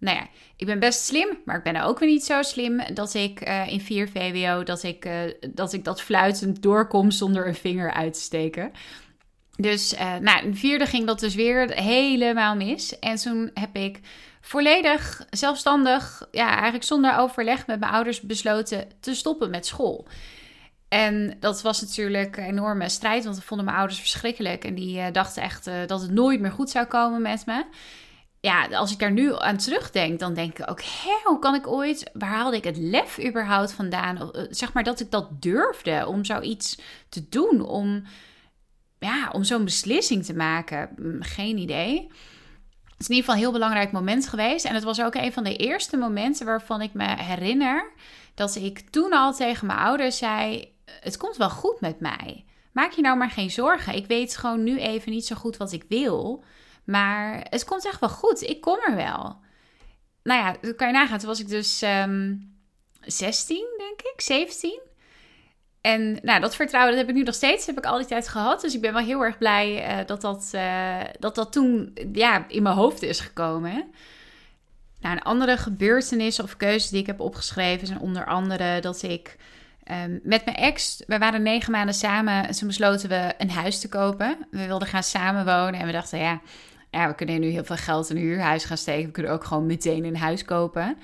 nou 0.00 0.16
ja, 0.16 0.26
ik 0.56 0.66
ben 0.66 0.78
best 0.78 1.04
slim, 1.04 1.38
maar 1.44 1.56
ik 1.56 1.62
ben 1.62 1.82
ook 1.82 1.98
weer 1.98 2.08
niet 2.08 2.24
zo 2.24 2.42
slim 2.42 2.80
dat 2.94 3.14
ik 3.14 3.48
uh, 3.48 3.72
in 3.72 3.80
4 3.80 4.08
VWO 4.08 4.62
dat 4.62 4.82
ik, 4.82 5.04
uh, 5.04 5.12
dat 5.50 5.72
ik 5.72 5.84
dat 5.84 6.02
fluitend 6.02 6.62
doorkom 6.62 7.10
zonder 7.10 7.46
een 7.46 7.54
vinger 7.54 7.92
uit 7.92 8.14
te 8.14 8.20
steken. 8.20 8.72
Dus 9.56 9.92
uh, 9.92 10.16
nou, 10.16 10.44
in 10.44 10.56
vierde 10.56 10.86
ging 10.86 11.06
dat 11.06 11.20
dus 11.20 11.34
weer 11.34 11.70
helemaal 11.70 12.56
mis. 12.56 12.98
En 12.98 13.16
toen 13.16 13.50
heb 13.54 13.76
ik 13.76 14.00
volledig 14.40 15.26
zelfstandig, 15.30 16.28
ja, 16.30 16.52
eigenlijk 16.52 16.84
zonder 16.84 17.16
overleg 17.16 17.66
met 17.66 17.80
mijn 17.80 17.92
ouders 17.92 18.20
besloten 18.20 18.88
te 19.00 19.14
stoppen 19.14 19.50
met 19.50 19.66
school. 19.66 20.06
En 20.88 21.36
dat 21.40 21.62
was 21.62 21.80
natuurlijk 21.80 22.36
een 22.36 22.44
enorme 22.44 22.88
strijd, 22.88 23.24
want 23.24 23.36
dat 23.36 23.44
vonden 23.44 23.66
mijn 23.66 23.78
ouders 23.78 24.00
verschrikkelijk. 24.00 24.64
En 24.64 24.74
die 24.74 25.10
dachten 25.10 25.42
echt 25.42 25.70
dat 25.86 26.00
het 26.00 26.10
nooit 26.10 26.40
meer 26.40 26.50
goed 26.50 26.70
zou 26.70 26.86
komen 26.86 27.22
met 27.22 27.46
me 27.46 27.64
ja, 28.40 28.66
als 28.66 28.92
ik 28.92 28.98
daar 28.98 29.12
nu 29.12 29.36
aan 29.36 29.56
terugdenk, 29.56 30.18
dan 30.18 30.34
denk 30.34 30.58
ik 30.58 30.70
ook, 30.70 30.80
hoe 31.24 31.38
kan 31.38 31.54
ik 31.54 31.66
ooit, 31.66 32.10
waar 32.12 32.28
haalde 32.28 32.56
ik 32.56 32.64
het 32.64 32.76
lef 32.76 33.24
überhaupt 33.24 33.72
vandaan? 33.72 34.32
Eh, 34.32 34.42
zeg 34.50 34.72
maar 34.72 34.84
dat 34.84 35.00
ik 35.00 35.10
dat 35.10 35.42
durfde 35.42 36.04
om 36.06 36.24
zoiets 36.24 36.80
te 37.08 37.28
doen, 37.28 37.60
om, 37.60 38.02
ja, 38.98 39.30
om 39.32 39.44
zo'n 39.44 39.64
beslissing 39.64 40.24
te 40.24 40.34
maken. 40.34 40.90
Mm, 40.96 41.22
geen 41.22 41.58
idee. 41.58 42.10
Het 42.84 43.08
is 43.08 43.08
in 43.08 43.14
ieder 43.14 43.30
geval 43.30 43.34
een 43.34 43.40
heel 43.40 43.52
belangrijk 43.52 43.92
moment 43.92 44.28
geweest. 44.28 44.64
En 44.64 44.74
het 44.74 44.84
was 44.84 45.02
ook 45.02 45.14
een 45.14 45.32
van 45.32 45.44
de 45.44 45.56
eerste 45.56 45.96
momenten 45.96 46.46
waarvan 46.46 46.82
ik 46.82 46.94
me 46.94 47.22
herinner 47.22 47.92
dat 48.34 48.54
ik 48.54 48.80
toen 48.90 49.12
al 49.12 49.34
tegen 49.34 49.66
mijn 49.66 49.78
ouders 49.78 50.18
zei: 50.18 50.72
Het 50.84 51.16
komt 51.16 51.36
wel 51.36 51.50
goed 51.50 51.80
met 51.80 52.00
mij. 52.00 52.44
Maak 52.72 52.92
je 52.92 53.02
nou 53.02 53.16
maar 53.16 53.30
geen 53.30 53.50
zorgen. 53.50 53.94
Ik 53.94 54.06
weet 54.06 54.36
gewoon 54.36 54.62
nu 54.62 54.78
even 54.78 55.12
niet 55.12 55.26
zo 55.26 55.36
goed 55.36 55.56
wat 55.56 55.72
ik 55.72 55.84
wil. 55.88 56.44
Maar 56.84 57.46
het 57.50 57.64
komt 57.64 57.86
echt 57.86 58.00
wel 58.00 58.08
goed. 58.08 58.42
Ik 58.42 58.60
kom 58.60 58.78
er 58.86 58.96
wel. 58.96 59.36
Nou 60.22 60.40
ja, 60.40 60.56
dat 60.60 60.76
kan 60.76 60.86
je 60.86 60.92
nagaan. 60.92 61.18
Toen 61.18 61.28
was 61.28 61.40
ik 61.40 61.48
dus 61.48 61.82
um, 61.82 62.54
16, 63.00 63.66
denk 63.78 64.00
ik, 64.14 64.20
17. 64.20 64.80
En 65.80 66.18
nou, 66.22 66.40
dat 66.40 66.54
vertrouwen 66.54 66.92
dat 66.92 67.00
heb 67.00 67.10
ik 67.10 67.16
nu 67.20 67.22
nog 67.26 67.34
steeds, 67.34 67.66
heb 67.66 67.78
ik 67.78 67.86
al 67.86 67.98
die 67.98 68.06
tijd 68.06 68.28
gehad. 68.28 68.60
Dus 68.60 68.74
ik 68.74 68.80
ben 68.80 68.92
wel 68.92 69.02
heel 69.02 69.20
erg 69.24 69.38
blij 69.38 69.98
uh, 70.00 70.06
dat, 70.06 70.20
dat, 70.20 70.50
uh, 70.54 71.00
dat 71.18 71.34
dat 71.34 71.52
toen 71.52 71.92
ja, 72.12 72.44
in 72.48 72.62
mijn 72.62 72.74
hoofd 72.74 73.02
is 73.02 73.20
gekomen. 73.20 73.90
Nou, 75.00 75.16
een 75.16 75.22
andere 75.22 75.56
gebeurtenis 75.56 76.40
of 76.40 76.56
keuze 76.56 76.90
die 76.90 77.00
ik 77.00 77.06
heb 77.06 77.20
opgeschreven 77.20 77.86
zijn 77.86 78.00
onder 78.00 78.26
andere 78.26 78.80
dat 78.80 79.02
ik 79.02 79.36
um, 79.90 80.20
met 80.22 80.44
mijn 80.44 80.56
ex, 80.56 81.02
we 81.06 81.18
waren 81.18 81.42
negen 81.42 81.72
maanden 81.72 81.94
samen 81.94 82.46
en 82.46 82.54
toen 82.54 82.68
besloten 82.68 83.08
we 83.08 83.34
een 83.38 83.50
huis 83.50 83.80
te 83.80 83.88
kopen. 83.88 84.46
We 84.50 84.66
wilden 84.66 84.88
gaan 84.88 85.02
samenwonen 85.02 85.80
en 85.80 85.86
we 85.86 85.92
dachten, 85.92 86.18
ja, 86.18 86.40
we 86.90 87.14
kunnen 87.14 87.40
nu 87.40 87.48
heel 87.48 87.64
veel 87.64 87.76
geld 87.76 88.10
in 88.10 88.16
een 88.16 88.22
huurhuis 88.22 88.64
gaan 88.64 88.76
steken. 88.76 89.06
We 89.06 89.12
kunnen 89.12 89.32
ook 89.32 89.44
gewoon 89.44 89.66
meteen 89.66 90.04
een 90.04 90.16
huis 90.16 90.44
kopen. 90.44 90.96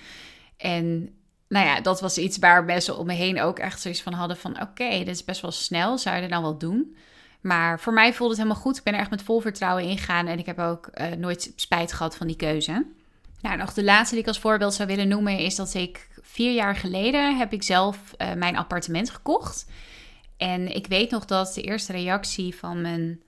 En 0.56 1.14
nou 1.48 1.66
ja, 1.66 1.80
dat 1.80 2.00
was 2.00 2.18
iets 2.18 2.38
waar 2.38 2.64
mensen 2.64 2.98
om 2.98 3.06
me 3.06 3.12
heen 3.12 3.40
ook 3.40 3.58
echt 3.58 3.80
zoiets 3.80 4.02
van 4.02 4.12
hadden 4.12 4.36
van... 4.36 4.60
oké, 4.60 4.88
dit 4.88 5.08
is 5.08 5.24
best 5.24 5.40
wel 5.40 5.52
snel, 5.52 5.98
zou 5.98 6.14
je 6.14 6.20
dat 6.20 6.30
nou 6.30 6.42
wel 6.42 6.58
doen? 6.58 6.96
Maar 7.40 7.80
voor 7.80 7.92
mij 7.92 8.12
voelde 8.12 8.32
het 8.32 8.42
helemaal 8.42 8.62
goed. 8.62 8.76
Ik 8.76 8.82
ben 8.82 8.94
er 8.94 9.00
echt 9.00 9.10
met 9.10 9.22
vol 9.22 9.40
vertrouwen 9.40 9.84
ingegaan 9.84 10.26
en 10.26 10.38
ik 10.38 10.46
heb 10.46 10.58
ook 10.58 10.90
uh, 10.94 11.06
nooit 11.06 11.52
spijt 11.56 11.92
gehad 11.92 12.16
van 12.16 12.26
die 12.26 12.36
keuze. 12.36 12.86
Nou, 13.46 13.58
nog 13.58 13.72
de 13.72 13.84
laatste 13.84 14.14
die 14.14 14.22
ik 14.22 14.28
als 14.28 14.38
voorbeeld 14.38 14.74
zou 14.74 14.88
willen 14.88 15.08
noemen 15.08 15.38
is 15.38 15.54
dat 15.54 15.74
ik 15.74 16.08
vier 16.22 16.52
jaar 16.52 16.76
geleden 16.76 17.36
heb 17.36 17.52
ik 17.52 17.62
zelf 17.62 17.98
uh, 18.18 18.32
mijn 18.32 18.56
appartement 18.56 19.10
gekocht. 19.10 19.66
En 20.36 20.74
ik 20.74 20.86
weet 20.86 21.10
nog 21.10 21.24
dat 21.24 21.54
de 21.54 21.62
eerste 21.62 21.92
reactie 21.92 22.56
van 22.56 22.80
mijn 22.80 23.20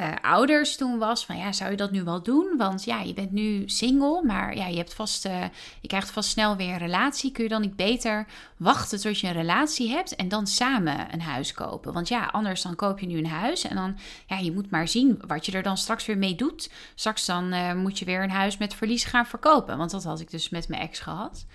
uh, 0.00 0.14
ouders 0.22 0.76
toen 0.76 0.98
was 0.98 1.26
van 1.26 1.36
ja, 1.36 1.52
zou 1.52 1.70
je 1.70 1.76
dat 1.76 1.90
nu 1.90 2.02
wel 2.02 2.22
doen? 2.22 2.54
Want 2.56 2.84
ja, 2.84 3.00
je 3.00 3.14
bent 3.14 3.30
nu 3.30 3.68
single, 3.68 4.22
maar 4.24 4.56
ja, 4.56 4.66
je 4.66 4.76
hebt 4.76 4.94
vast, 4.94 5.26
uh, 5.26 5.44
je 5.80 5.88
krijgt 5.88 6.10
vast 6.10 6.30
snel 6.30 6.56
weer 6.56 6.68
een 6.68 6.78
relatie. 6.78 7.32
Kun 7.32 7.42
je 7.42 7.48
dan 7.48 7.60
niet 7.60 7.76
beter 7.76 8.26
wachten 8.56 9.00
tot 9.00 9.18
je 9.20 9.26
een 9.26 9.32
relatie 9.32 9.90
hebt 9.90 10.16
en 10.16 10.28
dan 10.28 10.46
samen 10.46 11.12
een 11.12 11.20
huis 11.22 11.52
kopen? 11.52 11.92
Want 11.92 12.08
ja, 12.08 12.26
anders 12.26 12.62
dan 12.62 12.76
koop 12.76 12.98
je 12.98 13.06
nu 13.06 13.18
een 13.18 13.26
huis 13.26 13.64
en 13.64 13.76
dan 13.76 13.98
ja, 14.26 14.38
je 14.38 14.52
moet 14.52 14.70
maar 14.70 14.88
zien 14.88 15.22
wat 15.26 15.46
je 15.46 15.52
er 15.52 15.62
dan 15.62 15.76
straks 15.76 16.06
weer 16.06 16.18
mee 16.18 16.34
doet. 16.34 16.70
Straks 16.94 17.26
dan 17.26 17.54
uh, 17.54 17.74
moet 17.74 17.98
je 17.98 18.04
weer 18.04 18.22
een 18.22 18.30
huis 18.30 18.58
met 18.58 18.74
verlies 18.74 19.04
gaan 19.04 19.26
verkopen, 19.26 19.76
want 19.76 19.90
dat 19.90 20.04
had 20.04 20.20
ik 20.20 20.30
dus 20.30 20.48
met 20.48 20.68
mijn 20.68 20.82
ex 20.82 20.98
gehad 20.98 21.46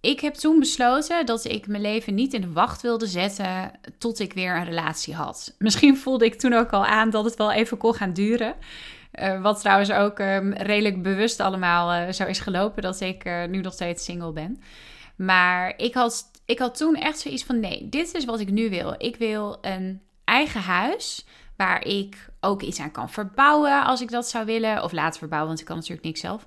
ik 0.00 0.20
heb 0.20 0.34
toen 0.34 0.58
besloten 0.58 1.26
dat 1.26 1.44
ik 1.44 1.66
mijn 1.66 1.82
leven 1.82 2.14
niet 2.14 2.34
in 2.34 2.40
de 2.40 2.52
wacht 2.52 2.82
wilde 2.82 3.06
zetten 3.06 3.70
tot 3.98 4.18
ik 4.18 4.32
weer 4.32 4.56
een 4.56 4.64
relatie 4.64 5.14
had. 5.14 5.54
Misschien 5.58 5.96
voelde 5.96 6.24
ik 6.24 6.34
toen 6.34 6.52
ook 6.52 6.70
al 6.70 6.86
aan 6.86 7.10
dat 7.10 7.24
het 7.24 7.36
wel 7.36 7.52
even 7.52 7.76
kon 7.76 7.94
gaan 7.94 8.12
duren. 8.12 8.54
Uh, 9.14 9.42
wat 9.42 9.60
trouwens 9.60 9.90
ook 9.90 10.18
um, 10.18 10.52
redelijk 10.52 11.02
bewust 11.02 11.40
allemaal 11.40 11.94
uh, 11.94 12.12
zo 12.12 12.24
is 12.24 12.38
gelopen 12.38 12.82
dat 12.82 13.00
ik 13.00 13.24
uh, 13.24 13.44
nu 13.44 13.60
nog 13.60 13.72
steeds 13.72 14.04
single 14.04 14.32
ben. 14.32 14.60
Maar 15.16 15.74
ik 15.76 15.94
had, 15.94 16.30
ik 16.44 16.58
had 16.58 16.76
toen 16.76 16.94
echt 16.94 17.18
zoiets 17.18 17.44
van: 17.44 17.60
nee, 17.60 17.88
dit 17.88 18.14
is 18.14 18.24
wat 18.24 18.40
ik 18.40 18.50
nu 18.50 18.70
wil. 18.70 18.94
Ik 18.98 19.16
wil 19.16 19.58
een 19.60 20.00
eigen 20.24 20.60
huis 20.60 21.26
waar 21.56 21.84
ik 21.84 22.28
ook 22.40 22.62
iets 22.62 22.80
aan 22.80 22.90
kan 22.90 23.10
verbouwen 23.10 23.84
als 23.84 24.00
ik 24.00 24.10
dat 24.10 24.28
zou 24.28 24.44
willen. 24.44 24.82
Of 24.82 24.92
laten 24.92 25.18
verbouwen, 25.18 25.48
want 25.48 25.60
ik 25.60 25.66
kan 25.66 25.76
natuurlijk 25.76 26.04
niks 26.04 26.20
zelf. 26.20 26.46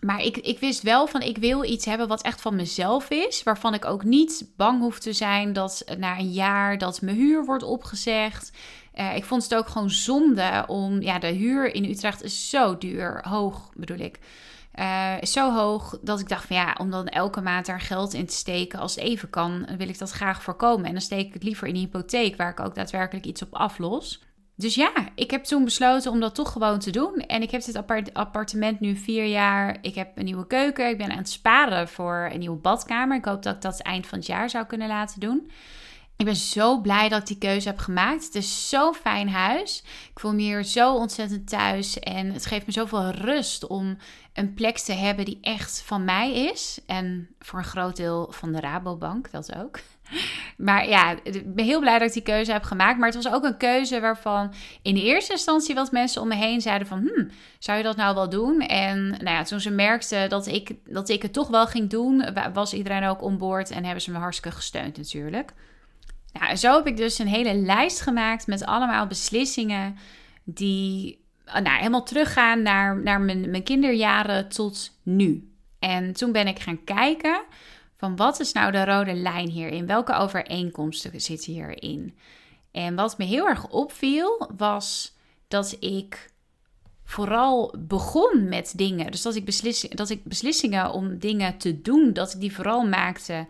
Maar 0.00 0.22
ik, 0.22 0.36
ik 0.36 0.58
wist 0.58 0.82
wel 0.82 1.06
van 1.06 1.20
ik 1.20 1.38
wil 1.38 1.64
iets 1.64 1.84
hebben 1.84 2.08
wat 2.08 2.22
echt 2.22 2.40
van 2.40 2.56
mezelf 2.56 3.10
is. 3.10 3.42
Waarvan 3.42 3.74
ik 3.74 3.84
ook 3.84 4.04
niet 4.04 4.50
bang 4.56 4.80
hoef 4.80 4.98
te 4.98 5.12
zijn 5.12 5.52
dat 5.52 5.84
na 5.98 6.18
een 6.18 6.32
jaar 6.32 6.78
dat 6.78 7.00
mijn 7.00 7.16
huur 7.16 7.44
wordt 7.44 7.62
opgezegd. 7.62 8.52
Uh, 8.94 9.16
ik 9.16 9.24
vond 9.24 9.42
het 9.42 9.54
ook 9.54 9.68
gewoon 9.68 9.90
zonde 9.90 10.64
om. 10.66 11.02
Ja, 11.02 11.18
de 11.18 11.26
huur 11.26 11.74
in 11.74 11.84
Utrecht 11.84 12.22
is 12.22 12.50
zo 12.50 12.78
duur. 12.78 13.24
Hoog 13.28 13.70
bedoel 13.74 13.98
ik. 13.98 14.18
Is 15.20 15.32
zo 15.32 15.54
hoog 15.54 15.98
dat 16.02 16.20
ik 16.20 16.28
dacht 16.28 16.46
van 16.46 16.56
ja, 16.56 16.76
om 16.80 16.90
dan 16.90 17.06
elke 17.06 17.40
maand 17.40 17.66
daar 17.66 17.80
geld 17.80 18.14
in 18.14 18.26
te 18.26 18.34
steken 18.34 18.78
als 18.78 18.96
even 18.96 19.30
kan, 19.30 19.68
wil 19.78 19.88
ik 19.88 19.98
dat 19.98 20.10
graag 20.10 20.42
voorkomen. 20.42 20.86
En 20.86 20.92
dan 20.92 21.00
steek 21.00 21.26
ik 21.26 21.34
het 21.34 21.42
liever 21.42 21.68
in 21.68 21.74
een 21.74 21.80
hypotheek 21.80 22.36
waar 22.36 22.50
ik 22.50 22.60
ook 22.60 22.74
daadwerkelijk 22.74 23.26
iets 23.26 23.42
op 23.42 23.54
aflos. 23.54 24.25
Dus 24.58 24.74
ja, 24.74 24.92
ik 25.14 25.30
heb 25.30 25.44
toen 25.44 25.64
besloten 25.64 26.10
om 26.10 26.20
dat 26.20 26.34
toch 26.34 26.52
gewoon 26.52 26.78
te 26.78 26.90
doen. 26.90 27.14
En 27.14 27.42
ik 27.42 27.50
heb 27.50 27.64
dit 27.64 27.76
appartement 28.12 28.80
nu 28.80 28.96
vier 28.96 29.24
jaar. 29.24 29.78
Ik 29.80 29.94
heb 29.94 30.16
een 30.16 30.24
nieuwe 30.24 30.46
keuken. 30.46 30.88
Ik 30.88 30.98
ben 30.98 31.10
aan 31.10 31.16
het 31.16 31.28
sparen 31.28 31.88
voor 31.88 32.28
een 32.32 32.38
nieuwe 32.38 32.56
badkamer. 32.56 33.16
Ik 33.16 33.24
hoop 33.24 33.42
dat 33.42 33.54
ik 33.54 33.60
dat 33.60 33.80
eind 33.80 34.06
van 34.06 34.18
het 34.18 34.26
jaar 34.26 34.50
zou 34.50 34.66
kunnen 34.66 34.88
laten 34.88 35.20
doen. 35.20 35.50
Ik 36.16 36.24
ben 36.24 36.36
zo 36.36 36.80
blij 36.80 37.08
dat 37.08 37.20
ik 37.20 37.26
die 37.26 37.38
keuze 37.38 37.68
heb 37.68 37.78
gemaakt. 37.78 38.24
Het 38.24 38.34
is 38.34 38.68
zo'n 38.68 38.94
fijn 38.94 39.28
huis. 39.28 39.82
Ik 40.12 40.20
voel 40.20 40.34
me 40.34 40.40
hier 40.40 40.64
zo 40.64 40.94
ontzettend 40.94 41.48
thuis. 41.48 41.98
En 41.98 42.32
het 42.32 42.46
geeft 42.46 42.66
me 42.66 42.72
zoveel 42.72 43.10
rust 43.10 43.66
om 43.66 43.96
een 44.32 44.54
plek 44.54 44.78
te 44.78 44.92
hebben 44.92 45.24
die 45.24 45.38
echt 45.40 45.82
van 45.82 46.04
mij 46.04 46.32
is. 46.32 46.80
En 46.86 47.28
voor 47.38 47.58
een 47.58 47.64
groot 47.64 47.96
deel 47.96 48.26
van 48.30 48.52
de 48.52 48.60
Rabobank, 48.60 49.30
dat 49.30 49.54
ook. 49.54 49.78
Maar 50.56 50.88
ja, 50.88 51.16
ik 51.22 51.54
ben 51.54 51.64
heel 51.64 51.80
blij 51.80 51.98
dat 51.98 52.08
ik 52.08 52.14
die 52.14 52.22
keuze 52.22 52.52
heb 52.52 52.62
gemaakt. 52.62 52.98
Maar 52.98 53.12
het 53.12 53.22
was 53.22 53.32
ook 53.32 53.44
een 53.44 53.56
keuze 53.56 54.00
waarvan 54.00 54.52
in 54.82 54.94
de 54.94 55.02
eerste 55.02 55.32
instantie 55.32 55.74
wat 55.74 55.92
mensen 55.92 56.22
om 56.22 56.28
me 56.28 56.34
heen 56.34 56.60
zeiden 56.60 56.86
van... 56.86 56.98
Hmm, 56.98 57.30
zou 57.58 57.78
je 57.78 57.84
dat 57.84 57.96
nou 57.96 58.14
wel 58.14 58.28
doen? 58.28 58.60
En 58.60 59.08
nou 59.08 59.30
ja, 59.30 59.42
toen 59.42 59.60
ze 59.60 59.70
merkten 59.70 60.28
dat 60.28 60.46
ik, 60.46 60.74
dat 60.84 61.08
ik 61.08 61.22
het 61.22 61.32
toch 61.32 61.48
wel 61.48 61.66
ging 61.66 61.90
doen... 61.90 62.24
was 62.52 62.74
iedereen 62.74 63.04
ook 63.04 63.22
onboord 63.22 63.70
en 63.70 63.84
hebben 63.84 64.02
ze 64.02 64.10
me 64.10 64.18
hartstikke 64.18 64.56
gesteund 64.56 64.96
natuurlijk. 64.96 65.52
Nou, 66.32 66.56
zo 66.56 66.76
heb 66.76 66.86
ik 66.86 66.96
dus 66.96 67.18
een 67.18 67.28
hele 67.28 67.54
lijst 67.54 68.00
gemaakt 68.00 68.46
met 68.46 68.64
allemaal 68.64 69.06
beslissingen... 69.06 69.96
die 70.44 71.24
nou, 71.44 71.68
helemaal 71.68 72.04
teruggaan 72.04 72.62
naar, 72.62 73.02
naar 73.02 73.20
mijn, 73.20 73.50
mijn 73.50 73.62
kinderjaren 73.62 74.48
tot 74.48 74.90
nu. 75.02 75.50
En 75.78 76.12
toen 76.12 76.32
ben 76.32 76.46
ik 76.46 76.58
gaan 76.58 76.84
kijken 76.84 77.42
van 77.96 78.16
wat 78.16 78.40
is 78.40 78.52
nou 78.52 78.72
de 78.72 78.84
rode 78.84 79.14
lijn 79.14 79.48
hierin? 79.48 79.86
Welke 79.86 80.14
overeenkomsten 80.14 81.20
zitten 81.20 81.52
hierin? 81.52 82.18
En 82.70 82.94
wat 82.94 83.18
me 83.18 83.24
heel 83.24 83.48
erg 83.48 83.68
opviel 83.68 84.50
was 84.56 85.16
dat 85.48 85.76
ik 85.80 86.30
vooral 87.04 87.74
begon 87.78 88.48
met 88.48 88.72
dingen. 88.76 89.10
Dus 89.10 89.22
dat 89.22 89.34
ik, 89.34 89.96
dat 89.96 90.10
ik 90.10 90.24
beslissingen 90.24 90.92
om 90.92 91.18
dingen 91.18 91.58
te 91.58 91.80
doen, 91.80 92.12
dat 92.12 92.34
ik 92.34 92.40
die 92.40 92.54
vooral 92.54 92.86
maakte 92.86 93.46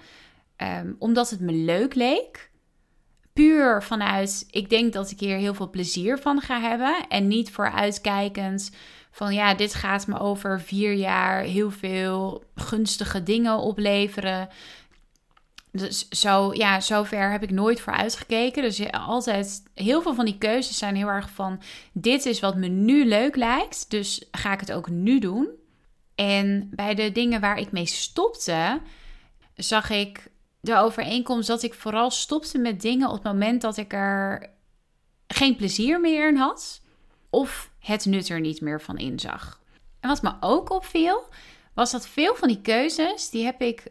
um, 0.57 0.97
omdat 0.99 1.31
het 1.31 1.41
me 1.41 1.53
leuk 1.53 1.95
leek. 1.95 2.51
Puur 3.33 3.83
vanuit, 3.83 4.47
ik 4.51 4.71
denk 4.71 4.93
dat 4.93 5.11
ik 5.11 5.21
hier 5.21 5.37
heel 5.37 5.55
veel 5.55 5.71
plezier 5.71 6.19
van 6.19 6.41
ga 6.41 6.61
hebben. 6.61 7.09
En 7.09 7.29
niet 7.29 7.51
vooruitkijkend 7.51 8.71
van 9.17 9.35
ja, 9.35 9.55
dit 9.55 9.75
gaat 9.75 10.07
me 10.07 10.19
over 10.19 10.61
vier 10.61 10.93
jaar 10.93 11.43
heel 11.43 11.71
veel 11.71 12.45
gunstige 12.55 13.23
dingen 13.23 13.59
opleveren. 13.59 14.49
Dus 15.73 16.09
zo, 16.09 16.55
ja, 16.55 16.81
zover 16.81 17.31
heb 17.31 17.43
ik 17.43 17.51
nooit 17.51 17.81
voor 17.81 17.93
uitgekeken. 17.93 18.63
Dus 18.63 18.93
altijd, 18.93 19.63
heel 19.75 20.03
veel 20.03 20.15
van 20.15 20.25
die 20.25 20.39
keuzes 20.39 20.79
zijn 20.79 20.97
heel 20.97 21.09
erg 21.09 21.31
van: 21.31 21.63
dit 21.93 22.27
is 22.27 22.41
wat 22.41 22.57
me 22.57 22.67
nu 22.67 23.05
leuk 23.05 23.37
lijkt, 23.37 23.91
dus 23.91 24.25
ga 24.31 24.53
ik 24.53 24.61
het 24.61 24.73
ook 24.73 24.89
nu 24.89 25.19
doen. 25.19 25.49
En 26.15 26.69
bij 26.73 26.95
de 26.95 27.13
dingen 27.13 27.41
waar 27.41 27.59
ik 27.59 27.73
mee 27.73 27.87
stopte, 27.87 28.81
zag 29.55 29.91
ik 29.91 30.31
de 30.61 30.77
overeenkomst 30.77 31.49
dat 31.49 31.63
ik 31.63 31.75
vooral 31.75 32.11
stopte 32.11 32.59
met 32.59 32.81
dingen 32.81 33.09
op 33.09 33.15
het 33.15 33.25
moment 33.25 33.61
dat 33.61 33.77
ik 33.77 33.93
er 33.93 34.51
geen 35.27 35.57
plezier 35.57 36.01
meer 36.01 36.29
in 36.29 36.37
had. 36.37 36.81
Of 37.31 37.71
het 37.87 38.05
nut 38.05 38.29
er 38.29 38.41
niet 38.41 38.61
meer 38.61 38.81
van 38.81 38.97
inzag. 38.97 39.61
En 40.01 40.09
wat 40.09 40.23
me 40.23 40.33
ook 40.41 40.71
opviel, 40.71 41.29
was 41.75 41.91
dat 41.91 42.09
veel 42.09 42.35
van 42.35 42.49
die 42.49 42.61
keuzes, 42.61 43.31
die 43.31 43.45
heb 43.45 43.61
ik 43.61 43.87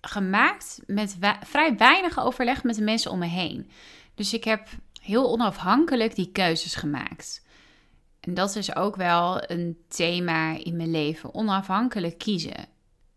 gemaakt 0.00 0.80
met 0.86 1.16
vrij 1.46 1.76
weinig 1.76 2.20
overleg 2.20 2.62
met 2.62 2.74
de 2.74 2.82
mensen 2.82 3.10
om 3.10 3.18
me 3.18 3.26
heen. 3.26 3.70
Dus 4.14 4.32
ik 4.32 4.44
heb 4.44 4.68
heel 5.00 5.30
onafhankelijk 5.30 6.14
die 6.14 6.32
keuzes 6.32 6.74
gemaakt. 6.74 7.46
En 8.20 8.34
dat 8.34 8.56
is 8.56 8.76
ook 8.76 8.96
wel 8.96 9.50
een 9.50 9.78
thema 9.88 10.64
in 10.64 10.76
mijn 10.76 10.90
leven: 10.90 11.34
onafhankelijk 11.34 12.18
kiezen. 12.18 12.66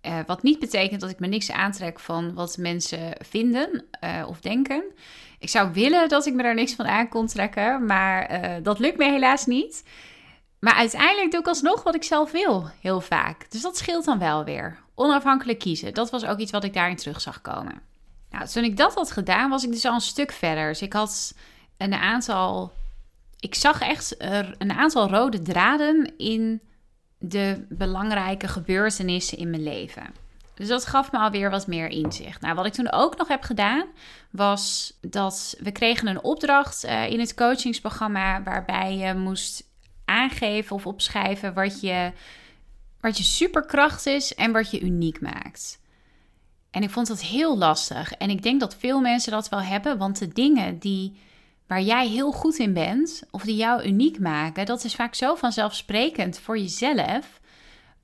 Uh, 0.05 0.19
wat 0.25 0.43
niet 0.43 0.59
betekent 0.59 1.01
dat 1.01 1.09
ik 1.09 1.19
me 1.19 1.27
niks 1.27 1.51
aantrek 1.51 1.99
van 1.99 2.33
wat 2.33 2.57
mensen 2.57 3.13
vinden 3.25 3.85
uh, 4.03 4.25
of 4.27 4.39
denken. 4.39 4.83
Ik 5.39 5.49
zou 5.49 5.73
willen 5.73 6.09
dat 6.09 6.25
ik 6.25 6.33
me 6.33 6.43
daar 6.43 6.53
niks 6.53 6.73
van 6.73 6.85
aan 6.85 7.09
kon 7.09 7.27
trekken, 7.27 7.85
maar 7.85 8.31
uh, 8.31 8.55
dat 8.63 8.79
lukt 8.79 8.97
me 8.97 9.11
helaas 9.11 9.45
niet. 9.45 9.83
Maar 10.61 10.73
uiteindelijk 10.73 11.31
doe 11.31 11.39
ik 11.39 11.47
alsnog 11.47 11.83
wat 11.83 11.95
ik 11.95 12.03
zelf 12.03 12.31
wil, 12.31 12.69
heel 12.81 13.01
vaak. 13.01 13.51
Dus 13.51 13.61
dat 13.61 13.77
scheelt 13.77 14.05
dan 14.05 14.19
wel 14.19 14.43
weer. 14.43 14.79
Onafhankelijk 14.95 15.59
kiezen, 15.59 15.93
dat 15.93 16.09
was 16.09 16.25
ook 16.25 16.37
iets 16.37 16.51
wat 16.51 16.63
ik 16.63 16.73
daarin 16.73 16.95
terug 16.95 17.21
zag 17.21 17.41
komen. 17.41 17.81
Nou, 18.29 18.47
toen 18.47 18.63
ik 18.63 18.77
dat 18.77 18.93
had 18.93 19.11
gedaan, 19.11 19.49
was 19.49 19.63
ik 19.63 19.71
dus 19.71 19.85
al 19.85 19.93
een 19.93 20.01
stuk 20.01 20.31
verder. 20.31 20.67
Dus 20.67 20.81
ik 20.81 20.93
had 20.93 21.33
een 21.77 21.93
aantal. 21.93 22.73
Ik 23.39 23.55
zag 23.55 23.81
echt 23.81 24.15
een 24.57 24.71
aantal 24.71 25.09
rode 25.09 25.41
draden 25.41 26.17
in 26.17 26.61
de 27.17 27.65
belangrijke 27.69 28.47
gebeurtenissen 28.47 29.37
in 29.37 29.49
mijn 29.49 29.63
leven. 29.63 30.13
Dus 30.53 30.67
dat 30.67 30.85
gaf 30.85 31.11
me 31.11 31.19
alweer 31.19 31.49
wat 31.49 31.67
meer 31.67 31.87
inzicht. 31.87 32.41
Nou, 32.41 32.55
wat 32.55 32.65
ik 32.65 32.73
toen 32.73 32.91
ook 32.91 33.17
nog 33.17 33.27
heb 33.27 33.43
gedaan, 33.43 33.85
was 34.31 34.93
dat 35.01 35.55
we 35.59 35.71
kregen 35.71 36.07
een 36.07 36.23
opdracht 36.23 36.85
uh, 36.85 37.09
in 37.09 37.19
het 37.19 37.33
coachingsprogramma 37.33 38.43
waarbij 38.43 38.97
je 38.97 39.13
moest 39.13 39.63
aangeven 40.11 40.75
of 40.75 40.85
opschrijven 40.85 41.53
wat 41.53 41.81
je, 41.81 42.11
wat 42.99 43.17
je 43.17 43.23
superkracht 43.23 44.05
is 44.05 44.35
en 44.35 44.51
wat 44.51 44.71
je 44.71 44.81
uniek 44.81 45.21
maakt. 45.21 45.79
En 46.71 46.83
ik 46.83 46.89
vond 46.89 47.07
dat 47.07 47.21
heel 47.21 47.57
lastig. 47.57 48.11
En 48.13 48.29
ik 48.29 48.43
denk 48.43 48.59
dat 48.59 48.75
veel 48.75 48.99
mensen 48.99 49.31
dat 49.31 49.49
wel 49.49 49.61
hebben, 49.61 49.97
want 49.97 50.19
de 50.19 50.27
dingen 50.27 50.77
die, 50.77 51.13
waar 51.67 51.81
jij 51.81 52.07
heel 52.07 52.31
goed 52.31 52.57
in 52.57 52.73
bent, 52.73 53.23
of 53.31 53.43
die 53.43 53.55
jou 53.55 53.83
uniek 53.83 54.19
maken, 54.19 54.65
dat 54.65 54.83
is 54.83 54.95
vaak 54.95 55.15
zo 55.15 55.35
vanzelfsprekend 55.35 56.39
voor 56.39 56.57
jezelf. 56.57 57.39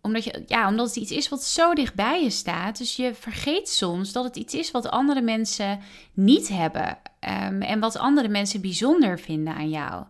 Omdat, 0.02 0.24
je, 0.24 0.44
ja, 0.48 0.68
omdat 0.68 0.88
het 0.88 0.96
iets 0.96 1.12
is 1.12 1.30
wat 1.30 1.44
zo 1.44 1.74
dichtbij 1.74 2.24
je 2.24 2.30
staat. 2.30 2.78
Dus 2.78 2.96
je 2.96 3.14
vergeet 3.14 3.70
soms 3.70 4.12
dat 4.12 4.24
het 4.24 4.36
iets 4.36 4.54
is 4.54 4.72
wat 4.72 4.90
andere 4.90 5.22
mensen 5.22 5.80
niet 6.14 6.48
hebben. 6.48 6.98
Ehm, 7.20 7.62
en 7.62 7.80
wat 7.80 7.98
andere 7.98 8.28
mensen 8.28 8.62
bijzonder 8.62 9.20
vinden 9.20 9.54
aan 9.54 9.70
jou. 9.70 10.06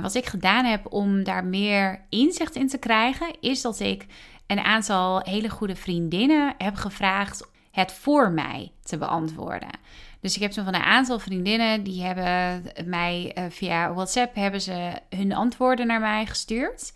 Wat 0.00 0.14
ik 0.14 0.26
gedaan 0.26 0.64
heb 0.64 0.92
om 0.92 1.24
daar 1.24 1.44
meer 1.44 2.04
inzicht 2.08 2.54
in 2.54 2.68
te 2.68 2.78
krijgen, 2.78 3.40
is 3.40 3.62
dat 3.62 3.80
ik 3.80 4.06
een 4.46 4.60
aantal 4.60 5.20
hele 5.20 5.48
goede 5.48 5.76
vriendinnen 5.76 6.54
heb 6.58 6.74
gevraagd 6.74 7.50
het 7.70 7.92
voor 7.92 8.30
mij 8.30 8.72
te 8.82 8.98
beantwoorden. 8.98 9.78
Dus 10.20 10.34
ik 10.36 10.42
heb 10.42 10.52
van 10.52 10.66
een 10.66 10.74
aantal 10.74 11.18
vriendinnen 11.18 11.82
die 11.82 12.02
hebben 12.02 12.62
mij 12.84 13.36
uh, 13.38 13.44
via 13.48 13.92
WhatsApp 13.92 14.34
hebben 14.34 14.60
ze 14.60 14.92
hun 15.08 15.34
antwoorden 15.34 15.86
naar 15.86 16.00
mij 16.00 16.26
gestuurd. 16.26 16.92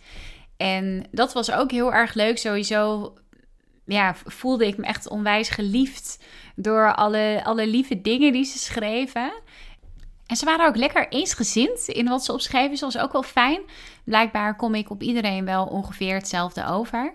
En 0.57 1.05
dat 1.11 1.33
was 1.33 1.51
ook 1.51 1.71
heel 1.71 1.93
erg 1.93 2.13
leuk. 2.13 2.37
Sowieso 2.37 3.13
ja, 3.85 4.15
voelde 4.25 4.67
ik 4.67 4.77
me 4.77 4.85
echt 4.85 5.09
onwijs 5.09 5.49
geliefd 5.49 6.23
door 6.55 6.95
alle, 6.95 7.41
alle 7.43 7.67
lieve 7.67 8.01
dingen 8.01 8.31
die 8.31 8.45
ze 8.45 8.57
schreven. 8.57 9.31
En 10.29 10.35
ze 10.35 10.45
waren 10.45 10.67
ook 10.67 10.75
lekker 10.75 11.07
eensgezind 11.07 11.87
in 11.87 12.07
wat 12.07 12.25
ze 12.25 12.33
opschreven. 12.33 12.69
Dus 12.69 12.81
was 12.81 12.97
ook 12.97 13.11
wel 13.11 13.23
fijn. 13.23 13.61
Blijkbaar 14.03 14.55
kom 14.55 14.75
ik 14.75 14.89
op 14.89 15.01
iedereen 15.01 15.45
wel 15.45 15.65
ongeveer 15.65 16.13
hetzelfde 16.13 16.65
over. 16.65 17.13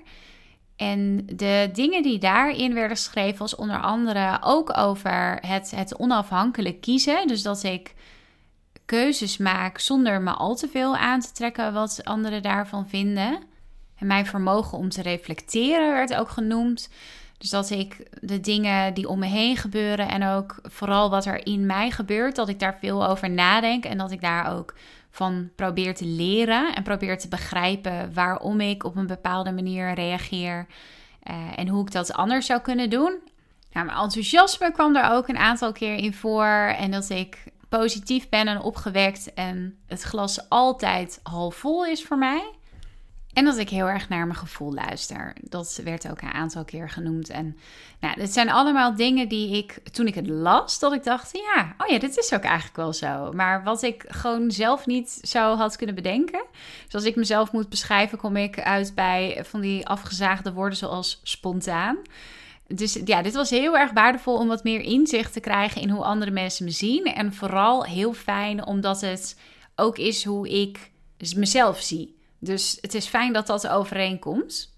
En 0.76 1.26
de 1.26 1.70
dingen 1.72 2.02
die 2.02 2.18
daarin 2.18 2.74
werden 2.74 2.96
geschreven, 2.96 3.38
was 3.38 3.54
onder 3.54 3.80
andere 3.80 4.38
ook 4.40 4.78
over 4.78 5.38
het, 5.40 5.70
het 5.70 5.98
onafhankelijk 5.98 6.80
kiezen. 6.80 7.26
Dus 7.26 7.42
dat 7.42 7.62
ik 7.62 7.94
keuzes 8.84 9.36
maak 9.36 9.78
zonder 9.78 10.20
me 10.20 10.30
al 10.30 10.54
te 10.54 10.68
veel 10.68 10.96
aan 10.96 11.20
te 11.20 11.32
trekken 11.32 11.72
wat 11.72 12.00
anderen 12.04 12.42
daarvan 12.42 12.88
vinden. 12.88 13.42
En 13.98 14.06
mijn 14.06 14.26
vermogen 14.26 14.78
om 14.78 14.88
te 14.88 15.02
reflecteren 15.02 15.92
werd 15.92 16.14
ook 16.14 16.28
genoemd. 16.28 16.88
Dus 17.44 17.52
dat 17.52 17.70
ik 17.70 17.96
de 18.20 18.40
dingen 18.40 18.94
die 18.94 19.08
om 19.08 19.18
me 19.18 19.26
heen 19.26 19.56
gebeuren 19.56 20.08
en 20.08 20.26
ook 20.26 20.58
vooral 20.62 21.10
wat 21.10 21.24
er 21.24 21.46
in 21.46 21.66
mij 21.66 21.90
gebeurt, 21.90 22.36
dat 22.36 22.48
ik 22.48 22.58
daar 22.58 22.78
veel 22.80 23.06
over 23.06 23.30
nadenk 23.30 23.84
en 23.84 23.98
dat 23.98 24.10
ik 24.10 24.20
daar 24.20 24.52
ook 24.52 24.74
van 25.10 25.50
probeer 25.56 25.94
te 25.94 26.04
leren 26.04 26.74
en 26.74 26.82
probeer 26.82 27.18
te 27.18 27.28
begrijpen 27.28 28.14
waarom 28.14 28.60
ik 28.60 28.84
op 28.84 28.96
een 28.96 29.06
bepaalde 29.06 29.52
manier 29.52 29.94
reageer 29.94 30.66
uh, 31.30 31.36
en 31.56 31.68
hoe 31.68 31.86
ik 31.86 31.92
dat 31.92 32.12
anders 32.12 32.46
zou 32.46 32.60
kunnen 32.60 32.90
doen. 32.90 33.18
Nou, 33.72 33.86
mijn 33.86 33.98
enthousiasme 33.98 34.72
kwam 34.72 34.96
er 34.96 35.10
ook 35.10 35.28
een 35.28 35.38
aantal 35.38 35.72
keer 35.72 35.94
in 35.94 36.14
voor 36.14 36.74
en 36.78 36.90
dat 36.90 37.08
ik 37.08 37.44
positief 37.68 38.28
ben 38.28 38.48
en 38.48 38.60
opgewekt 38.60 39.34
en 39.34 39.78
het 39.86 40.02
glas 40.02 40.48
altijd 40.48 41.20
half 41.22 41.54
vol 41.54 41.86
is 41.86 42.04
voor 42.04 42.18
mij. 42.18 42.52
En 43.34 43.44
dat 43.44 43.58
ik 43.58 43.68
heel 43.68 43.88
erg 43.88 44.08
naar 44.08 44.26
mijn 44.26 44.38
gevoel 44.38 44.72
luister. 44.72 45.36
Dat 45.40 45.80
werd 45.84 46.10
ook 46.10 46.22
een 46.22 46.32
aantal 46.32 46.64
keer 46.64 46.90
genoemd. 46.90 47.30
En 47.30 47.56
nou, 48.00 48.14
dit 48.16 48.32
zijn 48.32 48.50
allemaal 48.50 48.94
dingen 48.96 49.28
die 49.28 49.56
ik, 49.56 49.80
toen 49.92 50.06
ik 50.06 50.14
het 50.14 50.26
las, 50.26 50.78
dat 50.78 50.92
ik 50.92 51.04
dacht, 51.04 51.30
ja, 51.32 51.74
oh 51.78 51.86
ja, 51.86 51.98
dit 51.98 52.16
is 52.16 52.32
ook 52.32 52.42
eigenlijk 52.42 52.76
wel 52.76 52.92
zo. 52.92 53.32
Maar 53.32 53.62
wat 53.62 53.82
ik 53.82 54.04
gewoon 54.08 54.50
zelf 54.50 54.86
niet 54.86 55.18
zo 55.22 55.56
had 55.56 55.76
kunnen 55.76 55.94
bedenken. 55.94 56.44
Dus 56.84 56.94
als 56.94 57.04
ik 57.04 57.16
mezelf 57.16 57.52
moet 57.52 57.68
beschrijven, 57.68 58.18
kom 58.18 58.36
ik 58.36 58.60
uit 58.60 58.94
bij 58.94 59.40
van 59.44 59.60
die 59.60 59.86
afgezaagde 59.86 60.52
woorden 60.52 60.78
zoals 60.78 61.20
spontaan. 61.22 61.96
Dus 62.66 62.98
ja, 63.04 63.22
dit 63.22 63.34
was 63.34 63.50
heel 63.50 63.78
erg 63.78 63.92
waardevol 63.92 64.36
om 64.36 64.48
wat 64.48 64.64
meer 64.64 64.80
inzicht 64.80 65.32
te 65.32 65.40
krijgen 65.40 65.80
in 65.80 65.90
hoe 65.90 66.04
andere 66.04 66.30
mensen 66.30 66.64
me 66.64 66.70
zien. 66.70 67.04
En 67.04 67.32
vooral 67.32 67.84
heel 67.84 68.12
fijn 68.12 68.66
omdat 68.66 69.00
het 69.00 69.38
ook 69.76 69.98
is 69.98 70.24
hoe 70.24 70.48
ik 70.48 70.90
mezelf 71.36 71.80
zie. 71.80 72.13
Dus 72.44 72.78
het 72.80 72.94
is 72.94 73.06
fijn 73.06 73.32
dat 73.32 73.46
dat 73.46 73.68
overeenkomt. 73.68 74.72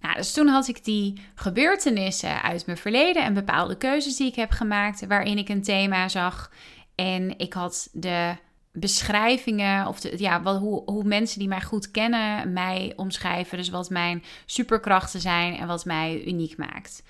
Nou, 0.00 0.14
dus 0.14 0.32
toen 0.32 0.48
had 0.48 0.68
ik 0.68 0.84
die 0.84 1.20
gebeurtenissen 1.34 2.42
uit 2.42 2.66
mijn 2.66 2.78
verleden 2.78 3.24
en 3.24 3.34
bepaalde 3.34 3.76
keuzes 3.76 4.16
die 4.16 4.26
ik 4.26 4.34
heb 4.34 4.50
gemaakt, 4.50 5.06
waarin 5.06 5.38
ik 5.38 5.48
een 5.48 5.62
thema 5.62 6.08
zag. 6.08 6.52
En 6.94 7.38
ik 7.38 7.52
had 7.52 7.88
de 7.92 8.36
beschrijvingen, 8.72 9.86
of 9.86 10.00
de, 10.00 10.14
ja, 10.16 10.42
wat, 10.42 10.58
hoe, 10.58 10.82
hoe 10.84 11.04
mensen 11.04 11.38
die 11.38 11.48
mij 11.48 11.62
goed 11.62 11.90
kennen 11.90 12.52
mij 12.52 12.92
omschrijven. 12.96 13.58
Dus 13.58 13.68
wat 13.68 13.90
mijn 13.90 14.24
superkrachten 14.46 15.20
zijn 15.20 15.56
en 15.56 15.66
wat 15.66 15.84
mij 15.84 16.24
uniek 16.26 16.56
maakt. 16.56 17.02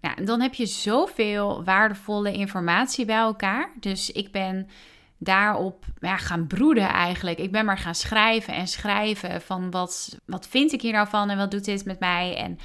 Nou, 0.00 0.24
dan 0.24 0.40
heb 0.40 0.54
je 0.54 0.66
zoveel 0.66 1.64
waardevolle 1.64 2.32
informatie 2.32 3.04
bij 3.04 3.16
elkaar. 3.16 3.70
Dus 3.80 4.12
ik 4.12 4.32
ben 4.32 4.68
daarop 5.18 5.84
ja, 6.00 6.16
gaan 6.16 6.46
broeden 6.46 6.88
eigenlijk. 6.88 7.38
Ik 7.38 7.52
ben 7.52 7.64
maar 7.64 7.78
gaan 7.78 7.94
schrijven 7.94 8.54
en 8.54 8.68
schrijven 8.68 9.42
van 9.42 9.70
wat, 9.70 10.18
wat 10.26 10.46
vind 10.46 10.72
ik 10.72 10.82
hier 10.82 10.92
nou 10.92 11.08
van 11.08 11.30
en 11.30 11.36
wat 11.36 11.50
doet 11.50 11.64
dit 11.64 11.84
met 11.84 12.00
mij 12.00 12.36
en 12.36 12.58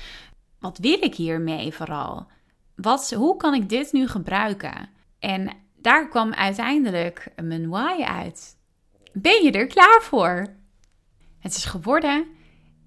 wat 0.60 0.78
wil 0.78 1.04
ik 1.04 1.16
hiermee 1.16 1.74
vooral? 1.74 2.28
Wat, 2.76 3.12
hoe 3.12 3.38
kan 3.38 3.54
ik 3.54 3.70
dit 3.70 3.92
nu 3.92 4.08
gebruiken? 4.08 4.90
En 5.20 5.58
daar 5.78 6.10
kwam 6.10 6.34
uiteindelijk 6.34 7.28
mijn 7.42 7.70
why 7.70 8.04
uit. 8.04 8.58
Ben 9.14 9.44
je 9.44 9.52
er 9.52 9.68
klaar 9.68 10.00
voor? 10.02 10.48
Het 11.40 11.56
is 11.56 11.66
geworden: 11.66 12.26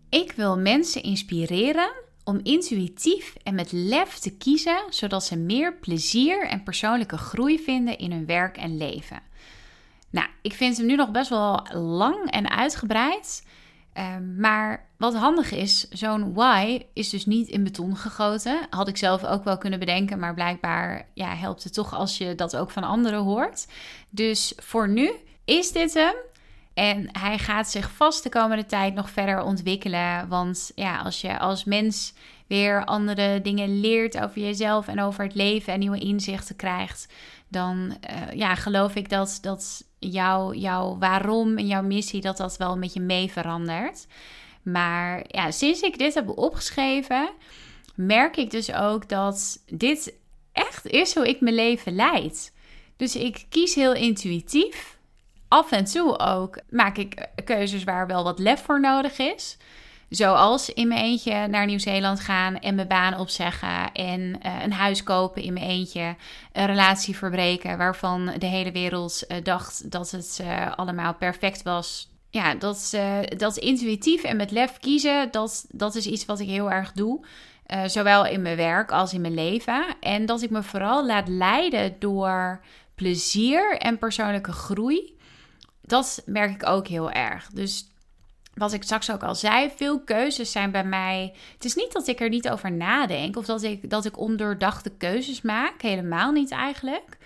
ik 0.08 0.32
wil 0.32 0.58
mensen 0.58 1.02
inspireren 1.02 2.03
om 2.24 2.40
intuïtief 2.42 3.34
en 3.42 3.54
met 3.54 3.72
lef 3.72 4.18
te 4.18 4.36
kiezen, 4.36 4.82
zodat 4.88 5.24
ze 5.24 5.36
meer 5.36 5.74
plezier 5.74 6.46
en 6.46 6.62
persoonlijke 6.62 7.16
groei 7.16 7.58
vinden 7.58 7.98
in 7.98 8.12
hun 8.12 8.26
werk 8.26 8.56
en 8.56 8.76
leven. 8.76 9.22
Nou, 10.10 10.26
ik 10.42 10.52
vind 10.52 10.76
hem 10.76 10.86
nu 10.86 10.96
nog 10.96 11.10
best 11.10 11.28
wel 11.28 11.66
lang 11.72 12.30
en 12.30 12.50
uitgebreid. 12.50 13.46
Ehm, 13.92 14.40
maar 14.40 14.88
wat 14.96 15.14
handig 15.14 15.52
is, 15.52 15.88
zo'n 15.88 16.34
why 16.34 16.82
is 16.92 17.10
dus 17.10 17.26
niet 17.26 17.48
in 17.48 17.64
beton 17.64 17.96
gegoten. 17.96 18.66
Had 18.70 18.88
ik 18.88 18.96
zelf 18.96 19.24
ook 19.24 19.44
wel 19.44 19.58
kunnen 19.58 19.78
bedenken, 19.78 20.18
maar 20.18 20.34
blijkbaar 20.34 21.08
ja, 21.14 21.34
helpt 21.34 21.64
het 21.64 21.74
toch 21.74 21.94
als 21.94 22.18
je 22.18 22.34
dat 22.34 22.56
ook 22.56 22.70
van 22.70 22.82
anderen 22.82 23.22
hoort. 23.22 23.66
Dus 24.10 24.52
voor 24.56 24.88
nu 24.88 25.12
is 25.44 25.72
dit 25.72 25.94
hem. 25.94 26.14
En 26.74 27.08
hij 27.18 27.38
gaat 27.38 27.70
zich 27.70 27.90
vast 27.90 28.22
de 28.22 28.28
komende 28.28 28.66
tijd 28.66 28.94
nog 28.94 29.10
verder 29.10 29.42
ontwikkelen. 29.42 30.28
Want 30.28 30.72
ja, 30.74 30.98
als 30.98 31.20
je 31.20 31.38
als 31.38 31.64
mens 31.64 32.14
weer 32.46 32.84
andere 32.84 33.40
dingen 33.40 33.80
leert 33.80 34.20
over 34.20 34.40
jezelf 34.40 34.88
en 34.88 35.00
over 35.00 35.24
het 35.24 35.34
leven 35.34 35.72
en 35.72 35.78
nieuwe 35.78 35.98
inzichten 35.98 36.56
krijgt, 36.56 37.12
dan 37.48 37.96
uh, 38.10 38.36
ja, 38.38 38.54
geloof 38.54 38.94
ik 38.94 39.08
dat, 39.08 39.38
dat 39.40 39.84
jouw, 39.98 40.52
jouw 40.52 40.98
waarom 40.98 41.58
en 41.58 41.66
jouw 41.66 41.82
missie, 41.82 42.20
dat 42.20 42.36
dat 42.36 42.56
wel 42.56 42.78
met 42.78 42.92
je 42.92 43.00
mee 43.00 43.30
verandert. 43.30 44.06
Maar 44.62 45.24
ja, 45.28 45.50
sinds 45.50 45.80
ik 45.80 45.98
dit 45.98 46.14
heb 46.14 46.38
opgeschreven, 46.38 47.30
merk 47.94 48.36
ik 48.36 48.50
dus 48.50 48.72
ook 48.72 49.08
dat 49.08 49.62
dit 49.66 50.14
echt 50.52 50.86
is 50.86 51.14
hoe 51.14 51.28
ik 51.28 51.40
mijn 51.40 51.54
leven 51.54 51.94
leid. 51.94 52.52
Dus 52.96 53.16
ik 53.16 53.46
kies 53.48 53.74
heel 53.74 53.94
intuïtief. 53.94 54.98
Af 55.54 55.72
en 55.72 55.84
toe 55.84 56.18
ook 56.18 56.58
maak 56.70 56.96
ik 56.96 57.28
keuzes 57.44 57.84
waar 57.84 58.06
wel 58.06 58.24
wat 58.24 58.38
lef 58.38 58.62
voor 58.62 58.80
nodig 58.80 59.18
is. 59.18 59.56
Zoals 60.08 60.72
in 60.72 60.88
mijn 60.88 61.00
eentje 61.00 61.46
naar 61.46 61.66
Nieuw-Zeeland 61.66 62.20
gaan 62.20 62.58
en 62.58 62.74
mijn 62.74 62.88
baan 62.88 63.18
opzeggen 63.18 63.92
en 63.92 64.20
uh, 64.20 64.62
een 64.62 64.72
huis 64.72 65.02
kopen 65.02 65.42
in 65.42 65.52
mijn 65.52 65.66
eentje. 65.66 66.16
Een 66.52 66.66
relatie 66.66 67.16
verbreken 67.16 67.78
waarvan 67.78 68.32
de 68.38 68.46
hele 68.46 68.72
wereld 68.72 69.22
uh, 69.28 69.36
dacht 69.42 69.90
dat 69.90 70.10
het 70.10 70.42
allemaal 70.76 71.14
perfect 71.14 71.62
was. 71.62 72.10
Ja, 72.30 72.54
dat, 72.54 72.98
dat 73.36 73.56
intuïtief 73.56 74.22
en 74.22 74.36
met 74.36 74.50
lef 74.50 74.78
kiezen, 74.78 75.30
dat, 75.30 75.66
dat 75.68 75.94
is 75.94 76.06
iets 76.06 76.24
wat 76.24 76.40
ik 76.40 76.48
heel 76.48 76.70
erg 76.70 76.92
doe. 76.92 77.24
zowel 77.86 78.26
in 78.26 78.42
mijn 78.42 78.56
werk 78.56 78.92
als 78.92 79.14
in 79.14 79.20
mijn 79.20 79.34
leven. 79.34 79.84
En 80.00 80.26
dat 80.26 80.42
ik 80.42 80.50
me 80.50 80.62
vooral 80.62 81.06
laat 81.06 81.28
leiden 81.28 81.96
door 81.98 82.60
plezier 82.94 83.76
en 83.78 83.98
persoonlijke 83.98 84.52
groei. 84.52 85.13
Dat 85.86 86.22
merk 86.26 86.50
ik 86.50 86.66
ook 86.66 86.86
heel 86.86 87.10
erg. 87.10 87.48
Dus 87.52 87.88
wat 88.54 88.72
ik 88.72 88.82
straks 88.82 89.10
ook 89.10 89.22
al 89.22 89.34
zei, 89.34 89.70
veel 89.76 90.00
keuzes 90.00 90.52
zijn 90.52 90.70
bij 90.70 90.84
mij. 90.84 91.34
Het 91.54 91.64
is 91.64 91.74
niet 91.74 91.92
dat 91.92 92.06
ik 92.06 92.20
er 92.20 92.28
niet 92.28 92.48
over 92.48 92.72
nadenk 92.72 93.36
of 93.36 93.44
dat 93.44 93.62
ik, 93.62 93.90
dat 93.90 94.04
ik 94.04 94.18
ondoordachte 94.18 94.90
keuzes 94.90 95.42
maak. 95.42 95.82
Helemaal 95.82 96.32
niet 96.32 96.50
eigenlijk. 96.50 97.18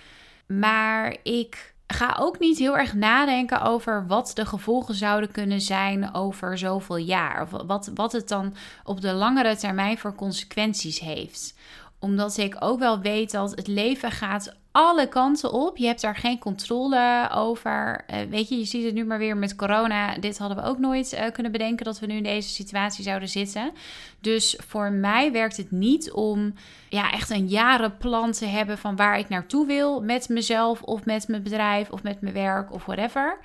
Maar 0.47 1.16
ik 1.23 1.75
ga 1.87 2.16
ook 2.18 2.38
niet 2.38 2.59
heel 2.59 2.79
erg 2.79 2.94
nadenken 2.94 3.62
over 3.62 4.07
wat 4.07 4.31
de 4.35 4.47
gevolgen 4.47 4.94
zouden 4.94 5.31
kunnen 5.31 5.61
zijn 5.61 6.14
over 6.14 6.59
zoveel 6.59 6.97
jaar. 6.97 7.42
Of 7.42 7.51
wat, 7.66 7.90
wat 7.94 8.12
het 8.12 8.29
dan 8.29 8.55
op 8.85 9.01
de 9.01 9.12
langere 9.12 9.57
termijn 9.57 9.99
voor 9.99 10.14
consequenties 10.14 11.01
heeft 11.01 11.55
Omdat 11.99 12.37
ik 12.37 12.57
ook 12.59 12.79
wel 12.79 13.01
weet 13.01 13.31
dat 13.31 13.51
het 13.51 13.66
leven 13.66 14.11
gaat 14.11 14.57
alle 14.79 15.09
kanten 15.09 15.53
op. 15.53 15.77
Je 15.77 15.87
hebt 15.87 16.01
daar 16.01 16.17
geen 16.17 16.38
controle 16.38 17.29
over. 17.35 18.05
Uh, 18.11 18.17
weet 18.31 18.49
je, 18.49 18.59
je 18.59 18.64
ziet 18.64 18.85
het 18.85 18.95
nu 18.95 19.05
maar 19.05 19.19
weer 19.19 19.37
met 19.37 19.57
corona. 19.57 20.19
Dit 20.19 20.38
hadden 20.38 20.57
we 20.57 20.62
ook 20.62 20.79
nooit 20.79 21.12
uh, 21.12 21.31
kunnen 21.33 21.53
bedenken 21.53 21.85
dat 21.85 21.99
we 21.99 22.07
nu 22.07 22.17
in 22.17 22.23
deze 22.23 22.49
situatie 22.49 23.05
zouden 23.05 23.29
zitten. 23.29 23.73
Dus 24.21 24.59
voor 24.67 24.93
mij 24.93 25.33
werkt 25.33 25.57
het 25.57 25.71
niet 25.71 26.12
om 26.12 26.55
ja, 26.88 27.12
echt 27.12 27.31
een 27.31 27.47
jarenplan 27.47 28.33
te 28.33 28.47
hebben 28.47 28.79
van 28.79 28.97
waar 28.97 29.19
ik 29.19 29.29
naartoe 29.29 29.67
wil 29.67 30.01
met 30.01 30.29
mezelf 30.29 30.83
of 30.83 31.05
met 31.05 31.29
mijn 31.29 31.43
bedrijf 31.43 31.91
of 31.91 32.03
met 32.03 32.21
mijn 32.21 32.35
werk 32.35 32.73
of 32.73 32.85
whatever. 32.85 33.38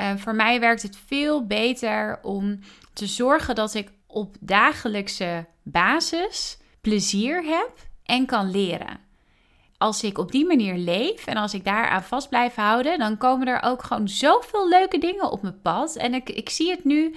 Uh, 0.00 0.16
voor 0.16 0.34
mij 0.34 0.60
werkt 0.60 0.82
het 0.82 0.98
veel 1.06 1.46
beter 1.46 2.18
om 2.22 2.58
te 2.92 3.06
zorgen 3.06 3.54
dat 3.54 3.74
ik 3.74 3.90
op 4.06 4.36
dagelijkse 4.40 5.44
basis 5.62 6.58
plezier 6.80 7.42
heb 7.44 7.70
en 8.04 8.26
kan 8.26 8.50
leren 8.50 9.10
als 9.82 10.02
ik 10.02 10.18
op 10.18 10.32
die 10.32 10.46
manier 10.46 10.76
leef 10.76 11.26
en 11.26 11.36
als 11.36 11.54
ik 11.54 11.64
daaraan 11.64 12.02
vast 12.02 12.28
blijf 12.28 12.54
houden, 12.54 12.98
dan 12.98 13.16
komen 13.16 13.46
er 13.46 13.62
ook 13.62 13.82
gewoon 13.82 14.08
zoveel 14.08 14.68
leuke 14.68 14.98
dingen 14.98 15.30
op 15.30 15.42
mijn 15.42 15.60
pad. 15.60 15.96
En 15.96 16.14
ik, 16.14 16.28
ik 16.28 16.48
zie 16.48 16.70
het 16.70 16.84
nu, 16.84 17.14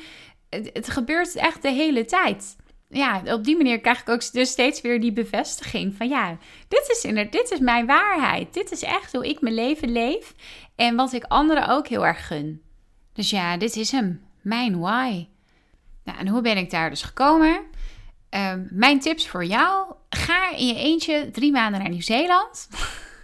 het, 0.50 0.90
gebeurt 0.90 1.36
echt 1.36 1.62
de 1.62 1.70
hele 1.70 2.06
tijd. 2.06 2.56
Ja, 2.90 3.22
op 3.26 3.44
die 3.44 3.58
manier 3.58 3.82
krijg 3.82 4.02
ik 4.02 4.10
ook 4.10 4.32
dus 4.32 4.50
steeds 4.50 4.82
weer 4.82 5.02
die 5.02 5.14
bevestiging 5.14 5.96
van 5.96 6.08
ja, 6.08 6.38
dit 6.68 6.88
is, 6.90 7.04
inderdaad, 7.04 7.32
dit 7.32 7.52
is 7.52 7.60
mijn 7.60 7.86
waarheid. 7.86 8.54
Dit 8.54 8.72
is 8.72 8.84
echt 8.84 9.12
hoe 9.12 9.28
ik 9.28 9.42
mijn 9.42 9.56
leven 9.56 9.92
leef 9.92 10.34
en 10.76 10.96
wat 10.96 11.14
ik 11.14 11.24
anderen 11.24 11.68
ook 11.68 11.88
heel 11.88 12.06
erg 12.06 12.28
gun. 12.28 12.62
Dus 13.14 13.30
ja, 13.30 13.58
dit 13.58 13.76
is 13.76 13.92
hem, 13.92 14.22
mijn 14.42 14.80
why. 14.80 15.28
Nou, 16.04 16.18
en 16.20 16.28
hoe 16.28 16.42
ben 16.42 16.58
ik 16.58 16.70
daar 16.70 16.90
dus 16.90 17.02
gekomen? 17.02 17.62
Ehm, 18.30 18.64
mijn 18.70 19.00
tips 19.00 19.28
voor 19.28 19.46
jou: 19.46 19.94
ga 20.16 20.52
in 20.56 20.68
je 20.68 20.76
eentje 20.76 21.30
drie 21.32 21.52
maanden 21.52 21.80
naar 21.80 21.90
Nieuw-Zeeland. 21.90 22.68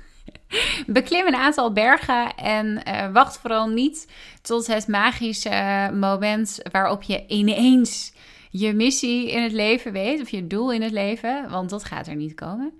Beklim 0.87 1.27
een 1.27 1.35
aantal 1.35 1.73
bergen 1.73 2.35
en 2.35 2.81
uh, 2.87 3.11
wacht 3.11 3.37
vooral 3.37 3.67
niet 3.67 4.11
tot 4.41 4.67
het 4.67 4.87
magische 4.87 5.89
moment 5.93 6.59
waarop 6.71 7.03
je 7.03 7.27
ineens 7.27 8.13
je 8.49 8.73
missie 8.73 9.31
in 9.31 9.43
het 9.43 9.51
leven 9.51 9.91
weet 9.91 10.21
of 10.21 10.29
je 10.29 10.47
doel 10.47 10.71
in 10.71 10.81
het 10.81 10.91
leven, 10.91 11.49
want 11.49 11.69
dat 11.69 11.83
gaat 11.83 12.07
er 12.07 12.15
niet 12.15 12.33
komen. 12.33 12.73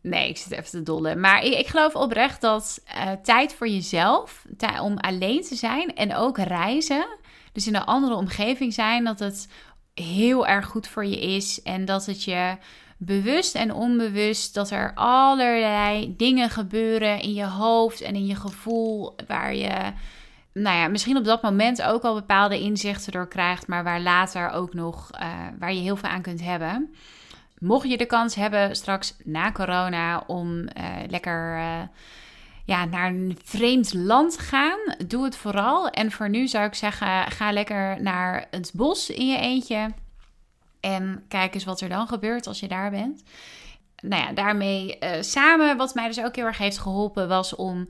Nee, 0.00 0.28
ik 0.28 0.36
zit 0.36 0.52
even 0.52 0.70
te 0.70 0.82
dollen. 0.82 1.20
Maar 1.20 1.44
ik, 1.44 1.58
ik 1.58 1.66
geloof 1.66 1.94
oprecht 1.94 2.40
dat 2.40 2.82
uh, 2.94 3.12
tijd 3.22 3.54
voor 3.54 3.68
jezelf, 3.68 4.44
om 4.82 4.98
alleen 4.98 5.42
te 5.42 5.54
zijn 5.54 5.94
en 5.94 6.14
ook 6.14 6.38
reizen, 6.38 7.06
dus 7.52 7.66
in 7.66 7.74
een 7.74 7.84
andere 7.84 8.14
omgeving 8.14 8.74
zijn, 8.74 9.04
dat 9.04 9.18
het 9.18 9.48
heel 9.94 10.46
erg 10.46 10.66
goed 10.66 10.88
voor 10.88 11.04
je 11.04 11.20
is. 11.20 11.62
En 11.62 11.84
dat 11.84 12.06
het 12.06 12.24
je 12.24 12.56
bewust 13.02 13.54
en 13.54 13.74
onbewust 13.74 14.54
dat 14.54 14.70
er 14.70 14.92
allerlei 14.94 16.14
dingen 16.16 16.50
gebeuren 16.50 17.20
in 17.20 17.34
je 17.34 17.46
hoofd 17.46 18.00
en 18.00 18.14
in 18.14 18.26
je 18.26 18.34
gevoel 18.34 19.14
waar 19.26 19.54
je 19.54 19.92
nou 20.52 20.76
ja, 20.76 20.88
misschien 20.88 21.16
op 21.16 21.24
dat 21.24 21.42
moment 21.42 21.82
ook 21.82 22.02
al 22.02 22.14
bepaalde 22.14 22.60
inzichten 22.60 23.12
door 23.12 23.28
krijgt, 23.28 23.66
maar 23.66 23.84
waar 23.84 24.00
later 24.00 24.50
ook 24.50 24.74
nog 24.74 25.10
uh, 25.14 25.28
waar 25.58 25.72
je 25.72 25.80
heel 25.80 25.96
veel 25.96 26.08
aan 26.08 26.22
kunt 26.22 26.42
hebben. 26.42 26.94
Mocht 27.58 27.88
je 27.88 27.96
de 27.96 28.06
kans 28.06 28.34
hebben 28.34 28.76
straks 28.76 29.16
na 29.24 29.52
corona 29.52 30.22
om 30.26 30.58
uh, 30.58 30.68
lekker 31.08 31.56
uh, 31.56 31.82
ja, 32.64 32.84
naar 32.84 33.08
een 33.08 33.38
vreemd 33.44 33.94
land 33.94 34.38
gaan, 34.38 34.78
doe 35.06 35.24
het 35.24 35.36
vooral. 35.36 35.88
En 35.88 36.10
voor 36.10 36.28
nu 36.28 36.48
zou 36.48 36.66
ik 36.66 36.74
zeggen, 36.74 37.30
ga 37.30 37.52
lekker 37.52 38.02
naar 38.02 38.46
het 38.50 38.70
bos 38.74 39.10
in 39.10 39.26
je 39.26 39.38
eentje. 39.38 39.90
En 40.80 41.24
kijk 41.28 41.54
eens 41.54 41.64
wat 41.64 41.80
er 41.80 41.88
dan 41.88 42.06
gebeurt 42.06 42.46
als 42.46 42.60
je 42.60 42.68
daar 42.68 42.90
bent. 42.90 43.22
Nou 44.02 44.22
ja, 44.22 44.32
daarmee 44.32 44.96
uh, 45.00 45.10
samen, 45.20 45.76
wat 45.76 45.94
mij 45.94 46.06
dus 46.06 46.24
ook 46.24 46.36
heel 46.36 46.44
erg 46.44 46.58
heeft 46.58 46.78
geholpen, 46.78 47.28
was 47.28 47.54
om 47.54 47.88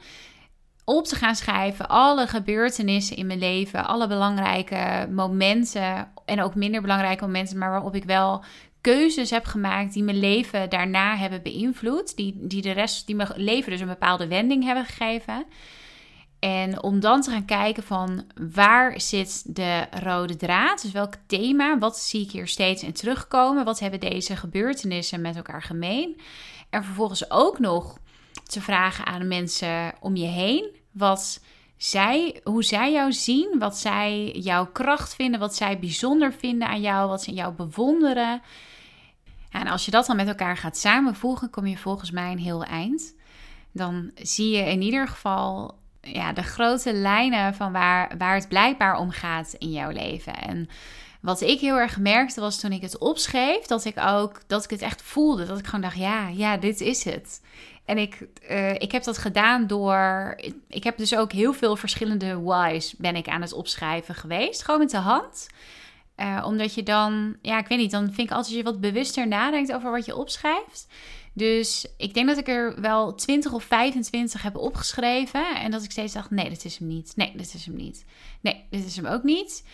op 0.85 1.05
te 1.05 1.17
gaan 1.17 1.37
schrijven 1.37 1.89
alle 1.89 2.27
gebeurtenissen 2.27 3.17
in 3.17 3.27
mijn 3.27 3.39
leven, 3.39 3.87
alle 3.87 4.07
belangrijke 4.07 5.09
momenten 5.11 6.13
en 6.25 6.43
ook 6.43 6.55
minder 6.55 6.81
belangrijke 6.81 7.25
momenten, 7.25 7.59
maar 7.59 7.71
waarop 7.71 7.95
ik 7.95 8.05
wel 8.05 8.45
keuzes 8.81 9.31
heb 9.31 9.45
gemaakt 9.45 9.93
die 9.93 10.03
mijn 10.03 10.19
leven 10.19 10.71
daarna 10.71 11.17
hebben 11.17 11.43
beïnvloed. 11.43 12.17
Die, 12.17 12.35
die 12.39 12.63
de 12.63 12.71
rest, 12.71 13.07
die 13.07 13.17
mijn 13.17 13.33
leven 13.37 13.71
dus 13.71 13.81
een 13.81 13.87
bepaalde 13.87 14.27
wending 14.29 14.65
hebben 14.65 14.85
gegeven. 14.85 15.45
En 16.41 16.83
om 16.83 17.01
dan 17.01 17.21
te 17.21 17.31
gaan 17.31 17.45
kijken 17.45 17.83
van 17.83 18.25
waar 18.53 19.01
zit 19.01 19.55
de 19.57 19.87
rode 19.91 20.37
draad? 20.37 20.83
Dus 20.83 20.93
welk 20.93 21.15
thema, 21.27 21.79
wat 21.79 21.99
zie 21.99 22.23
ik 22.23 22.31
hier 22.31 22.49
steeds 22.49 22.83
in 22.83 22.93
terugkomen? 22.93 23.65
Wat 23.65 23.79
hebben 23.79 24.01
deze 24.01 24.37
gebeurtenissen 24.37 25.21
met 25.21 25.37
elkaar 25.37 25.63
gemeen? 25.63 26.21
En 26.71 26.85
vervolgens 26.85 27.31
ook 27.31 27.59
nog 27.59 27.99
te 28.45 28.61
vragen 28.61 29.07
aan 29.07 29.21
de 29.21 29.27
mensen 29.27 29.93
om 30.01 30.17
je 30.17 30.27
heen 30.27 30.77
wat 30.91 31.41
zij, 31.77 32.41
hoe 32.45 32.65
zij 32.65 32.93
jou 32.93 33.13
zien, 33.13 33.59
wat 33.59 33.77
zij 33.77 34.31
jouw 34.31 34.67
kracht 34.67 35.15
vinden, 35.15 35.41
wat 35.41 35.57
zij 35.57 35.79
bijzonder 35.79 36.33
vinden 36.33 36.69
aan 36.69 36.81
jou, 36.81 37.09
wat 37.09 37.23
ze 37.23 37.31
in 37.31 37.37
jou 37.37 37.53
bewonderen 37.53 38.43
en 39.51 39.67
als 39.67 39.85
je 39.85 39.91
dat 39.91 40.07
dan 40.07 40.17
met 40.17 40.29
elkaar 40.29 40.57
gaat 40.57 40.77
samenvoegen, 40.77 41.51
kom 41.51 41.67
je 41.67 41.79
volgens 41.79 42.11
mij 42.11 42.33
een 42.33 42.39
heel 42.39 42.65
eind. 42.65 43.15
Dan 43.73 44.11
zie 44.15 44.57
je 44.57 44.63
in 44.63 44.83
ieder 44.83 45.09
geval 45.09 45.79
ja, 46.01 46.33
de 46.33 46.43
grote 46.43 46.93
lijnen 46.93 47.55
van 47.55 47.73
waar, 47.73 48.15
waar 48.19 48.35
het 48.35 48.49
blijkbaar 48.49 48.99
om 48.99 49.11
gaat 49.11 49.55
in 49.59 49.71
jouw 49.71 49.91
leven. 49.91 50.35
En 50.35 50.69
wat 51.21 51.41
ik 51.41 51.61
heel 51.61 51.77
erg 51.77 51.99
merkte 51.99 52.41
was 52.41 52.61
toen 52.61 52.73
ik 52.73 52.83
het 52.83 52.99
opschreef, 52.99 53.67
dat 53.67 53.85
ik 53.85 53.99
ook 53.99 54.41
dat 54.47 54.65
ik 54.65 54.71
het 54.71 54.83
echt 54.83 55.03
voelde. 55.03 55.47
Dat 55.47 55.59
ik 55.59 55.65
gewoon 55.65 55.81
dacht, 55.81 55.97
ja, 55.97 56.29
ja, 56.29 56.57
dit 56.57 56.81
is 56.81 57.05
het. 57.05 57.41
En 57.85 57.99
ik, 57.99 58.27
uh, 58.51 58.75
ik 58.75 58.93
heb 58.93 59.03
dat 59.03 59.19
gedaan 59.19 59.67
door. 59.67 60.37
Ik 60.69 60.85
heb 60.85 60.97
dus 60.97 61.17
ook 61.17 61.33
heel 61.33 61.53
veel 61.53 61.77
verschillende 61.77 62.41
whys 62.41 62.95
ben 62.97 63.17
ik 63.17 63.29
aan 63.29 63.41
het 63.41 63.53
opschrijven 63.53 64.15
geweest. 64.15 64.63
Gewoon 64.63 64.81
met 64.81 64.91
de 64.91 64.97
hand. 64.97 65.49
Uh, 66.17 66.45
omdat 66.47 66.75
je 66.75 66.83
dan, 66.83 67.37
ja, 67.43 67.59
ik 67.59 67.67
weet 67.67 67.79
niet, 67.79 67.91
dan 67.91 68.05
vind 68.05 68.31
ik 68.31 68.37
altijd 68.37 68.55
je 68.55 68.63
wat 68.63 68.81
bewuster 68.81 69.29
nadenkt 69.29 69.73
over 69.73 69.91
wat 69.91 70.07
je 70.07 70.17
opschrijft. 70.17 70.87
Dus 71.41 71.87
ik 71.97 72.15
denk 72.15 72.29
dat 72.29 72.39
ik 72.39 72.49
er 72.49 72.81
wel 72.81 73.15
20 73.15 73.53
of 73.53 73.65
25 73.65 74.43
heb 74.43 74.57
opgeschreven. 74.57 75.57
En 75.57 75.71
dat 75.71 75.85
ik 75.85 75.91
steeds 75.91 76.13
dacht: 76.13 76.31
nee, 76.31 76.49
dit 76.49 76.65
is 76.65 76.79
hem 76.79 76.89
niet. 76.89 77.13
Nee, 77.17 77.33
dit 77.37 77.55
is 77.55 77.67
hem 77.67 77.77
niet. 77.77 78.05
Nee, 78.41 78.67
dit 78.71 78.85
is 78.85 78.97
hem 78.97 79.07
ook 79.07 79.23
niet. 79.23 79.65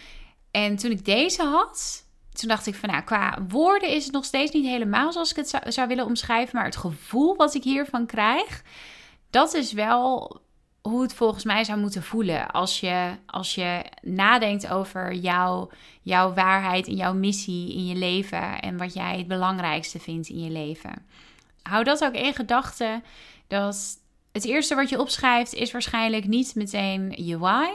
En 0.50 0.76
toen 0.76 0.90
ik 0.90 1.04
deze 1.04 1.42
had, 1.42 2.06
toen 2.32 2.48
dacht 2.48 2.66
ik 2.66 2.74
van 2.74 2.88
nou, 2.88 3.02
qua 3.02 3.44
woorden 3.48 3.88
is 3.88 4.04
het 4.04 4.12
nog 4.12 4.24
steeds 4.24 4.52
niet 4.52 4.66
helemaal 4.66 5.12
zoals 5.12 5.30
ik 5.30 5.36
het 5.36 5.48
zou, 5.48 5.72
zou 5.72 5.88
willen 5.88 6.04
omschrijven. 6.04 6.56
Maar 6.56 6.64
het 6.64 6.76
gevoel 6.76 7.36
wat 7.36 7.54
ik 7.54 7.62
hiervan 7.62 8.06
krijg, 8.06 8.62
dat 9.30 9.54
is 9.54 9.72
wel 9.72 10.36
hoe 10.82 11.02
het 11.02 11.14
volgens 11.14 11.44
mij 11.44 11.64
zou 11.64 11.78
moeten 11.78 12.02
voelen 12.02 12.50
als 12.50 12.80
je, 12.80 13.16
als 13.26 13.54
je 13.54 13.84
nadenkt 14.02 14.68
over 14.68 15.14
jouw, 15.14 15.70
jouw 16.02 16.34
waarheid 16.34 16.86
en 16.86 16.96
jouw 16.96 17.14
missie 17.14 17.72
in 17.74 17.86
je 17.86 17.94
leven 17.94 18.60
en 18.60 18.76
wat 18.76 18.94
jij 18.94 19.16
het 19.16 19.28
belangrijkste 19.28 19.98
vindt 19.98 20.28
in 20.28 20.40
je 20.40 20.50
leven. 20.50 21.06
Hou 21.68 21.84
dat 21.84 22.04
ook 22.04 22.14
in 22.14 22.34
gedachten. 22.34 23.04
Dat 23.46 23.98
het 24.32 24.44
eerste 24.44 24.74
wat 24.74 24.88
je 24.88 25.00
opschrijft 25.00 25.54
is 25.54 25.72
waarschijnlijk 25.72 26.26
niet 26.26 26.54
meteen 26.54 27.12
je 27.16 27.38
why. 27.38 27.68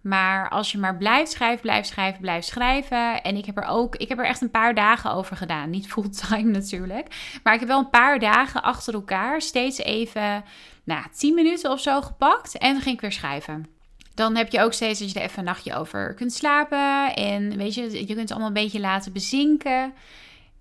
Maar 0.00 0.48
als 0.48 0.72
je 0.72 0.78
maar 0.78 0.96
blijft 0.96 1.30
schrijven, 1.30 1.60
blijft 1.60 1.88
schrijven, 1.88 2.20
blijft 2.20 2.46
schrijven. 2.46 3.22
En 3.22 3.36
ik 3.36 3.44
heb 3.44 3.56
er 3.56 3.66
ook, 3.66 3.96
ik 3.96 4.08
heb 4.08 4.18
er 4.18 4.26
echt 4.26 4.40
een 4.40 4.50
paar 4.50 4.74
dagen 4.74 5.12
over 5.12 5.36
gedaan. 5.36 5.70
Niet 5.70 5.86
fulltime 5.86 6.50
natuurlijk. 6.60 7.38
Maar 7.42 7.54
ik 7.54 7.60
heb 7.60 7.68
wel 7.68 7.78
een 7.78 7.90
paar 7.90 8.18
dagen 8.18 8.62
achter 8.62 8.94
elkaar 8.94 9.42
steeds 9.42 9.78
even 9.78 10.44
nou, 10.84 11.04
10 11.16 11.34
minuten 11.34 11.70
of 11.70 11.80
zo 11.80 12.02
gepakt 12.02 12.58
en 12.58 12.72
dan 12.72 12.82
ging 12.82 12.94
ik 12.94 13.00
weer 13.00 13.12
schrijven. 13.12 13.66
Dan 14.14 14.36
heb 14.36 14.52
je 14.52 14.60
ook 14.60 14.72
steeds 14.72 14.98
dat 14.98 15.12
je 15.12 15.18
er 15.18 15.24
even 15.24 15.38
een 15.38 15.44
nachtje 15.44 15.74
over 15.74 16.14
kunt 16.14 16.32
slapen. 16.32 17.14
En 17.14 17.56
weet 17.56 17.74
je, 17.74 17.82
je 17.82 18.06
kunt 18.06 18.18
het 18.18 18.30
allemaal 18.30 18.48
een 18.48 18.54
beetje 18.54 18.80
laten 18.80 19.12
bezinken. 19.12 19.92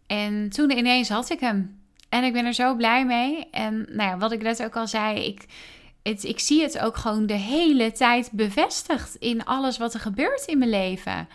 En 0.08 0.50
toen 0.50 0.72
ineens 0.72 1.10
had 1.10 1.30
ik 1.30 1.40
hem. 1.40 1.85
En 2.16 2.24
ik 2.24 2.34
ben 2.34 2.46
er 2.46 2.54
zo 2.54 2.76
blij 2.76 3.06
mee. 3.06 3.50
En 3.52 3.86
nou 3.90 4.10
ja, 4.10 4.18
wat 4.18 4.32
ik 4.32 4.42
net 4.42 4.64
ook 4.64 4.76
al 4.76 4.88
zei, 4.88 5.26
ik, 5.26 5.46
het, 6.04 6.24
ik 6.24 6.40
zie 6.40 6.62
het 6.62 6.80
ook 6.80 6.98
gewoon 6.98 7.26
de 7.26 7.34
hele 7.34 7.92
tijd 7.92 8.30
bevestigd 8.32 9.16
in 9.16 9.46
alles 9.46 9.78
wat 9.78 9.94
er 9.94 10.00
gebeurt 10.00 10.46
in 10.46 10.58
mijn 10.58 10.70
leven. 10.70 11.28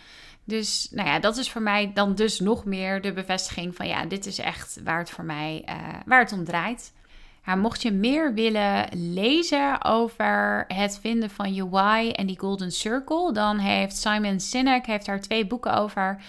Dus 0.43 0.87
nou 0.91 1.07
ja, 1.07 1.19
dat 1.19 1.37
is 1.37 1.51
voor 1.51 1.61
mij 1.61 1.91
dan 1.93 2.15
dus 2.15 2.39
nog 2.39 2.65
meer 2.65 3.01
de 3.01 3.13
bevestiging 3.13 3.75
van 3.75 3.87
ja, 3.87 4.05
dit 4.05 4.25
is 4.25 4.39
echt 4.39 4.79
waar 4.83 4.99
het 4.99 5.09
voor 5.09 5.23
mij, 5.23 5.63
uh, 5.69 5.75
waar 6.05 6.19
het 6.19 6.31
om 6.31 6.43
draait 6.43 6.91
mocht 7.45 7.81
je 7.81 7.91
meer 7.91 8.33
willen 8.33 8.87
lezen 8.93 9.83
over 9.83 10.65
het 10.67 10.99
vinden 11.01 11.29
van 11.29 11.53
je 11.53 11.69
why 11.69 12.11
en 12.15 12.27
die 12.27 12.39
golden 12.39 12.71
circle, 12.71 13.33
dan 13.33 13.57
heeft 13.57 13.97
Simon 13.97 14.39
Sinek 14.39 14.85
heeft 14.85 15.05
daar 15.05 15.21
twee 15.21 15.45
boeken 15.47 15.73
over. 15.73 16.21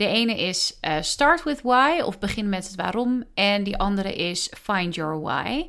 De 0.00 0.06
ene 0.06 0.40
is 0.40 0.78
uh, 0.80 0.96
Start 1.00 1.42
with 1.42 1.60
Why 1.62 2.00
of 2.04 2.18
Begin 2.18 2.48
met 2.48 2.66
het 2.66 2.74
waarom 2.74 3.24
en 3.34 3.62
die 3.62 3.76
andere 3.76 4.14
is 4.14 4.52
Find 4.62 4.94
Your 4.94 5.20
Why. 5.20 5.66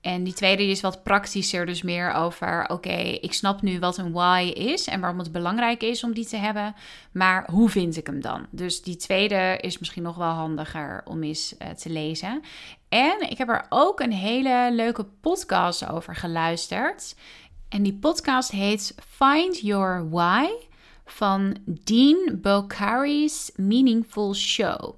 En 0.00 0.24
die 0.24 0.32
tweede 0.32 0.66
is 0.66 0.80
wat 0.80 1.02
praktischer, 1.02 1.66
dus 1.66 1.82
meer 1.82 2.12
over: 2.12 2.68
oké, 2.68 2.96
ik 2.96 3.32
snap 3.32 3.62
nu 3.62 3.78
wat 3.78 3.96
een 3.96 4.12
why 4.12 4.52
is 4.54 4.86
en 4.86 5.00
waarom 5.00 5.18
het 5.18 5.32
belangrijk 5.32 5.82
is 5.82 6.04
om 6.04 6.14
die 6.14 6.26
te 6.26 6.36
hebben, 6.36 6.74
maar 7.12 7.48
hoe 7.50 7.68
vind 7.68 7.96
ik 7.96 8.06
hem 8.06 8.20
dan? 8.20 8.46
Dus 8.50 8.82
die 8.82 8.96
tweede 8.96 9.58
is 9.60 9.78
misschien 9.78 10.02
nog 10.02 10.16
wel 10.16 10.32
handiger 10.32 11.02
om 11.04 11.22
eens 11.22 11.54
uh, 11.58 11.68
te 11.68 11.90
lezen. 11.90 12.42
En 12.88 13.30
ik 13.30 13.38
heb 13.38 13.48
er 13.48 13.66
ook 13.68 14.00
een 14.00 14.12
hele 14.12 14.68
leuke 14.72 15.04
podcast 15.04 15.88
over 15.88 16.16
geluisterd. 16.16 17.14
En 17.68 17.82
die 17.82 17.98
podcast 17.98 18.50
heet 18.50 18.94
Find 19.18 19.60
Your 19.60 20.10
Why 20.10 20.46
van 21.04 21.56
Dean 21.64 22.38
Bokhari's 22.40 23.50
Meaningful 23.56 24.34
Show. 24.34 24.94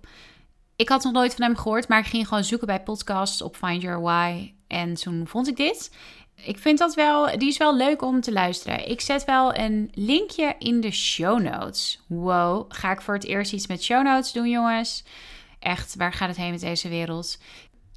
Ik 0.76 0.88
had 0.88 1.04
nog 1.04 1.12
nooit 1.12 1.34
van 1.34 1.44
hem 1.44 1.56
gehoord, 1.56 1.88
maar 1.88 1.98
ik 1.98 2.06
ging 2.06 2.28
gewoon 2.28 2.44
zoeken 2.44 2.66
bij 2.66 2.82
podcasts 2.82 3.42
op 3.42 3.56
Find 3.56 3.82
Your 3.82 4.00
Why. 4.00 4.52
En 4.66 4.94
toen 4.94 5.26
vond 5.26 5.48
ik 5.48 5.56
dit. 5.56 5.90
Ik 6.34 6.58
vind 6.58 6.78
dat 6.78 6.94
wel, 6.94 7.38
die 7.38 7.48
is 7.48 7.56
wel 7.56 7.76
leuk 7.76 8.02
om 8.02 8.20
te 8.20 8.32
luisteren. 8.32 8.88
Ik 8.88 9.00
zet 9.00 9.24
wel 9.24 9.56
een 9.56 9.90
linkje 9.94 10.54
in 10.58 10.80
de 10.80 10.90
show 10.90 11.40
notes. 11.40 12.00
Wow, 12.06 12.64
ga 12.68 12.92
ik 12.92 13.00
voor 13.00 13.14
het 13.14 13.24
eerst 13.24 13.52
iets 13.52 13.66
met 13.66 13.82
show 13.82 14.04
notes 14.04 14.32
doen, 14.32 14.48
jongens? 14.50 15.04
Echt, 15.58 15.94
waar 15.96 16.12
gaat 16.12 16.28
het 16.28 16.36
heen 16.36 16.50
met 16.50 16.60
deze 16.60 16.88
wereld? 16.88 17.38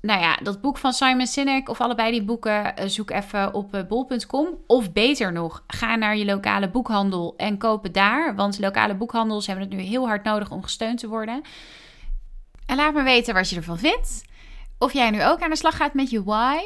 Nou 0.01 0.21
ja, 0.21 0.35
dat 0.43 0.61
boek 0.61 0.77
van 0.77 0.93
Simon 0.93 1.27
Sinek 1.27 1.69
of 1.69 1.81
allebei 1.81 2.11
die 2.11 2.23
boeken, 2.23 2.75
eh, 2.75 2.87
zoek 2.87 3.09
even 3.09 3.53
op 3.53 3.73
eh, 3.73 3.83
bol.com. 3.87 4.47
Of 4.67 4.91
beter 4.91 5.31
nog, 5.31 5.63
ga 5.67 5.95
naar 5.95 6.17
je 6.17 6.25
lokale 6.25 6.69
boekhandel 6.69 7.33
en 7.37 7.57
koop 7.57 7.83
het 7.83 7.93
daar. 7.93 8.35
Want 8.35 8.59
lokale 8.59 8.95
boekhandels 8.95 9.47
hebben 9.47 9.65
het 9.65 9.73
nu 9.73 9.81
heel 9.81 10.07
hard 10.07 10.23
nodig 10.23 10.51
om 10.51 10.63
gesteund 10.63 10.99
te 10.99 11.07
worden. 11.07 11.41
En 12.65 12.75
laat 12.75 12.93
me 12.93 13.03
weten 13.03 13.33
wat 13.33 13.49
je 13.49 13.55
ervan 13.55 13.77
vindt. 13.77 14.23
Of 14.77 14.93
jij 14.93 15.09
nu 15.09 15.25
ook 15.25 15.41
aan 15.41 15.49
de 15.49 15.55
slag 15.55 15.77
gaat 15.77 15.93
met 15.93 16.09
je 16.09 16.23
why. 16.23 16.57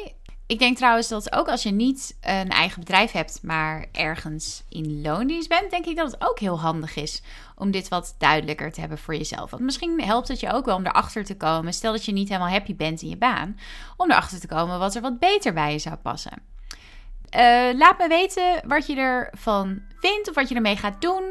Ik 0.46 0.58
denk 0.58 0.76
trouwens 0.76 1.08
dat 1.08 1.32
ook 1.32 1.48
als 1.48 1.62
je 1.62 1.70
niet 1.70 2.16
een 2.20 2.48
eigen 2.48 2.80
bedrijf 2.80 3.12
hebt, 3.12 3.38
maar 3.42 3.86
ergens 3.92 4.62
in 4.68 5.02
loondienst 5.02 5.48
bent, 5.48 5.70
denk 5.70 5.86
ik 5.86 5.96
dat 5.96 6.12
het 6.12 6.28
ook 6.28 6.38
heel 6.38 6.60
handig 6.60 6.96
is 6.96 7.22
om 7.56 7.70
dit 7.70 7.88
wat 7.88 8.14
duidelijker 8.18 8.72
te 8.72 8.80
hebben 8.80 8.98
voor 8.98 9.14
jezelf. 9.14 9.50
Want 9.50 9.62
misschien 9.62 10.02
helpt 10.02 10.28
het 10.28 10.40
je 10.40 10.52
ook 10.52 10.64
wel 10.64 10.76
om 10.76 10.86
erachter 10.86 11.24
te 11.24 11.36
komen, 11.36 11.72
stel 11.72 11.92
dat 11.92 12.04
je 12.04 12.12
niet 12.12 12.28
helemaal 12.28 12.48
happy 12.48 12.76
bent 12.76 13.02
in 13.02 13.08
je 13.08 13.16
baan, 13.16 13.58
om 13.96 14.10
erachter 14.10 14.40
te 14.40 14.46
komen 14.46 14.78
wat 14.78 14.94
er 14.94 15.02
wat 15.02 15.18
beter 15.18 15.52
bij 15.52 15.72
je 15.72 15.78
zou 15.78 15.96
passen. 15.96 16.42
Uh, 17.36 17.78
laat 17.78 17.98
me 17.98 18.08
weten 18.08 18.62
wat 18.66 18.86
je 18.86 18.96
ervan 18.96 19.82
vindt 19.96 20.28
of 20.28 20.34
wat 20.34 20.48
je 20.48 20.54
ermee 20.54 20.76
gaat 20.76 21.00
doen. 21.00 21.24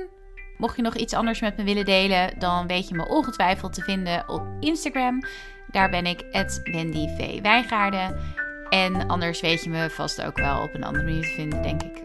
Mocht 0.57 0.75
je 0.75 0.81
nog 0.81 0.95
iets 0.95 1.13
anders 1.13 1.39
met 1.39 1.57
me 1.57 1.63
willen 1.63 1.85
delen, 1.85 2.39
dan 2.39 2.67
weet 2.67 2.87
je 2.87 2.95
me 2.95 3.07
ongetwijfeld 3.07 3.73
te 3.73 3.81
vinden 3.81 4.29
op 4.29 4.47
Instagram. 4.59 5.23
Daar 5.71 5.89
ben 5.89 6.05
ik 6.05 6.25
Wendy 6.63 7.07
V. 7.07 7.41
Wijngaarden. 7.41 8.42
En 8.73 9.07
anders 9.07 9.41
weet 9.41 9.63
je 9.63 9.69
me 9.69 9.89
vast 9.89 10.21
ook 10.21 10.37
wel 10.37 10.61
op 10.61 10.73
een 10.73 10.83
andere 10.83 11.03
manier 11.03 11.21
te 11.21 11.33
vinden, 11.35 11.61
denk 11.61 11.83
ik. 11.83 11.97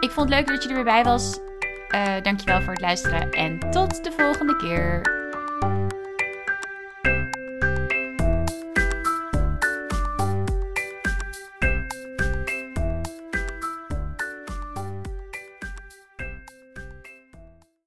Ik 0.00 0.10
vond 0.10 0.28
het 0.28 0.38
leuk 0.38 0.46
dat 0.46 0.62
je 0.62 0.68
er 0.68 0.74
weer 0.74 0.84
bij 0.84 1.04
was. 1.04 1.38
Uh, 1.94 2.22
dankjewel 2.22 2.62
voor 2.62 2.72
het 2.72 2.80
luisteren 2.80 3.30
en 3.30 3.70
tot 3.70 4.04
de 4.04 4.12
volgende 4.12 4.56
keer. 4.56 5.00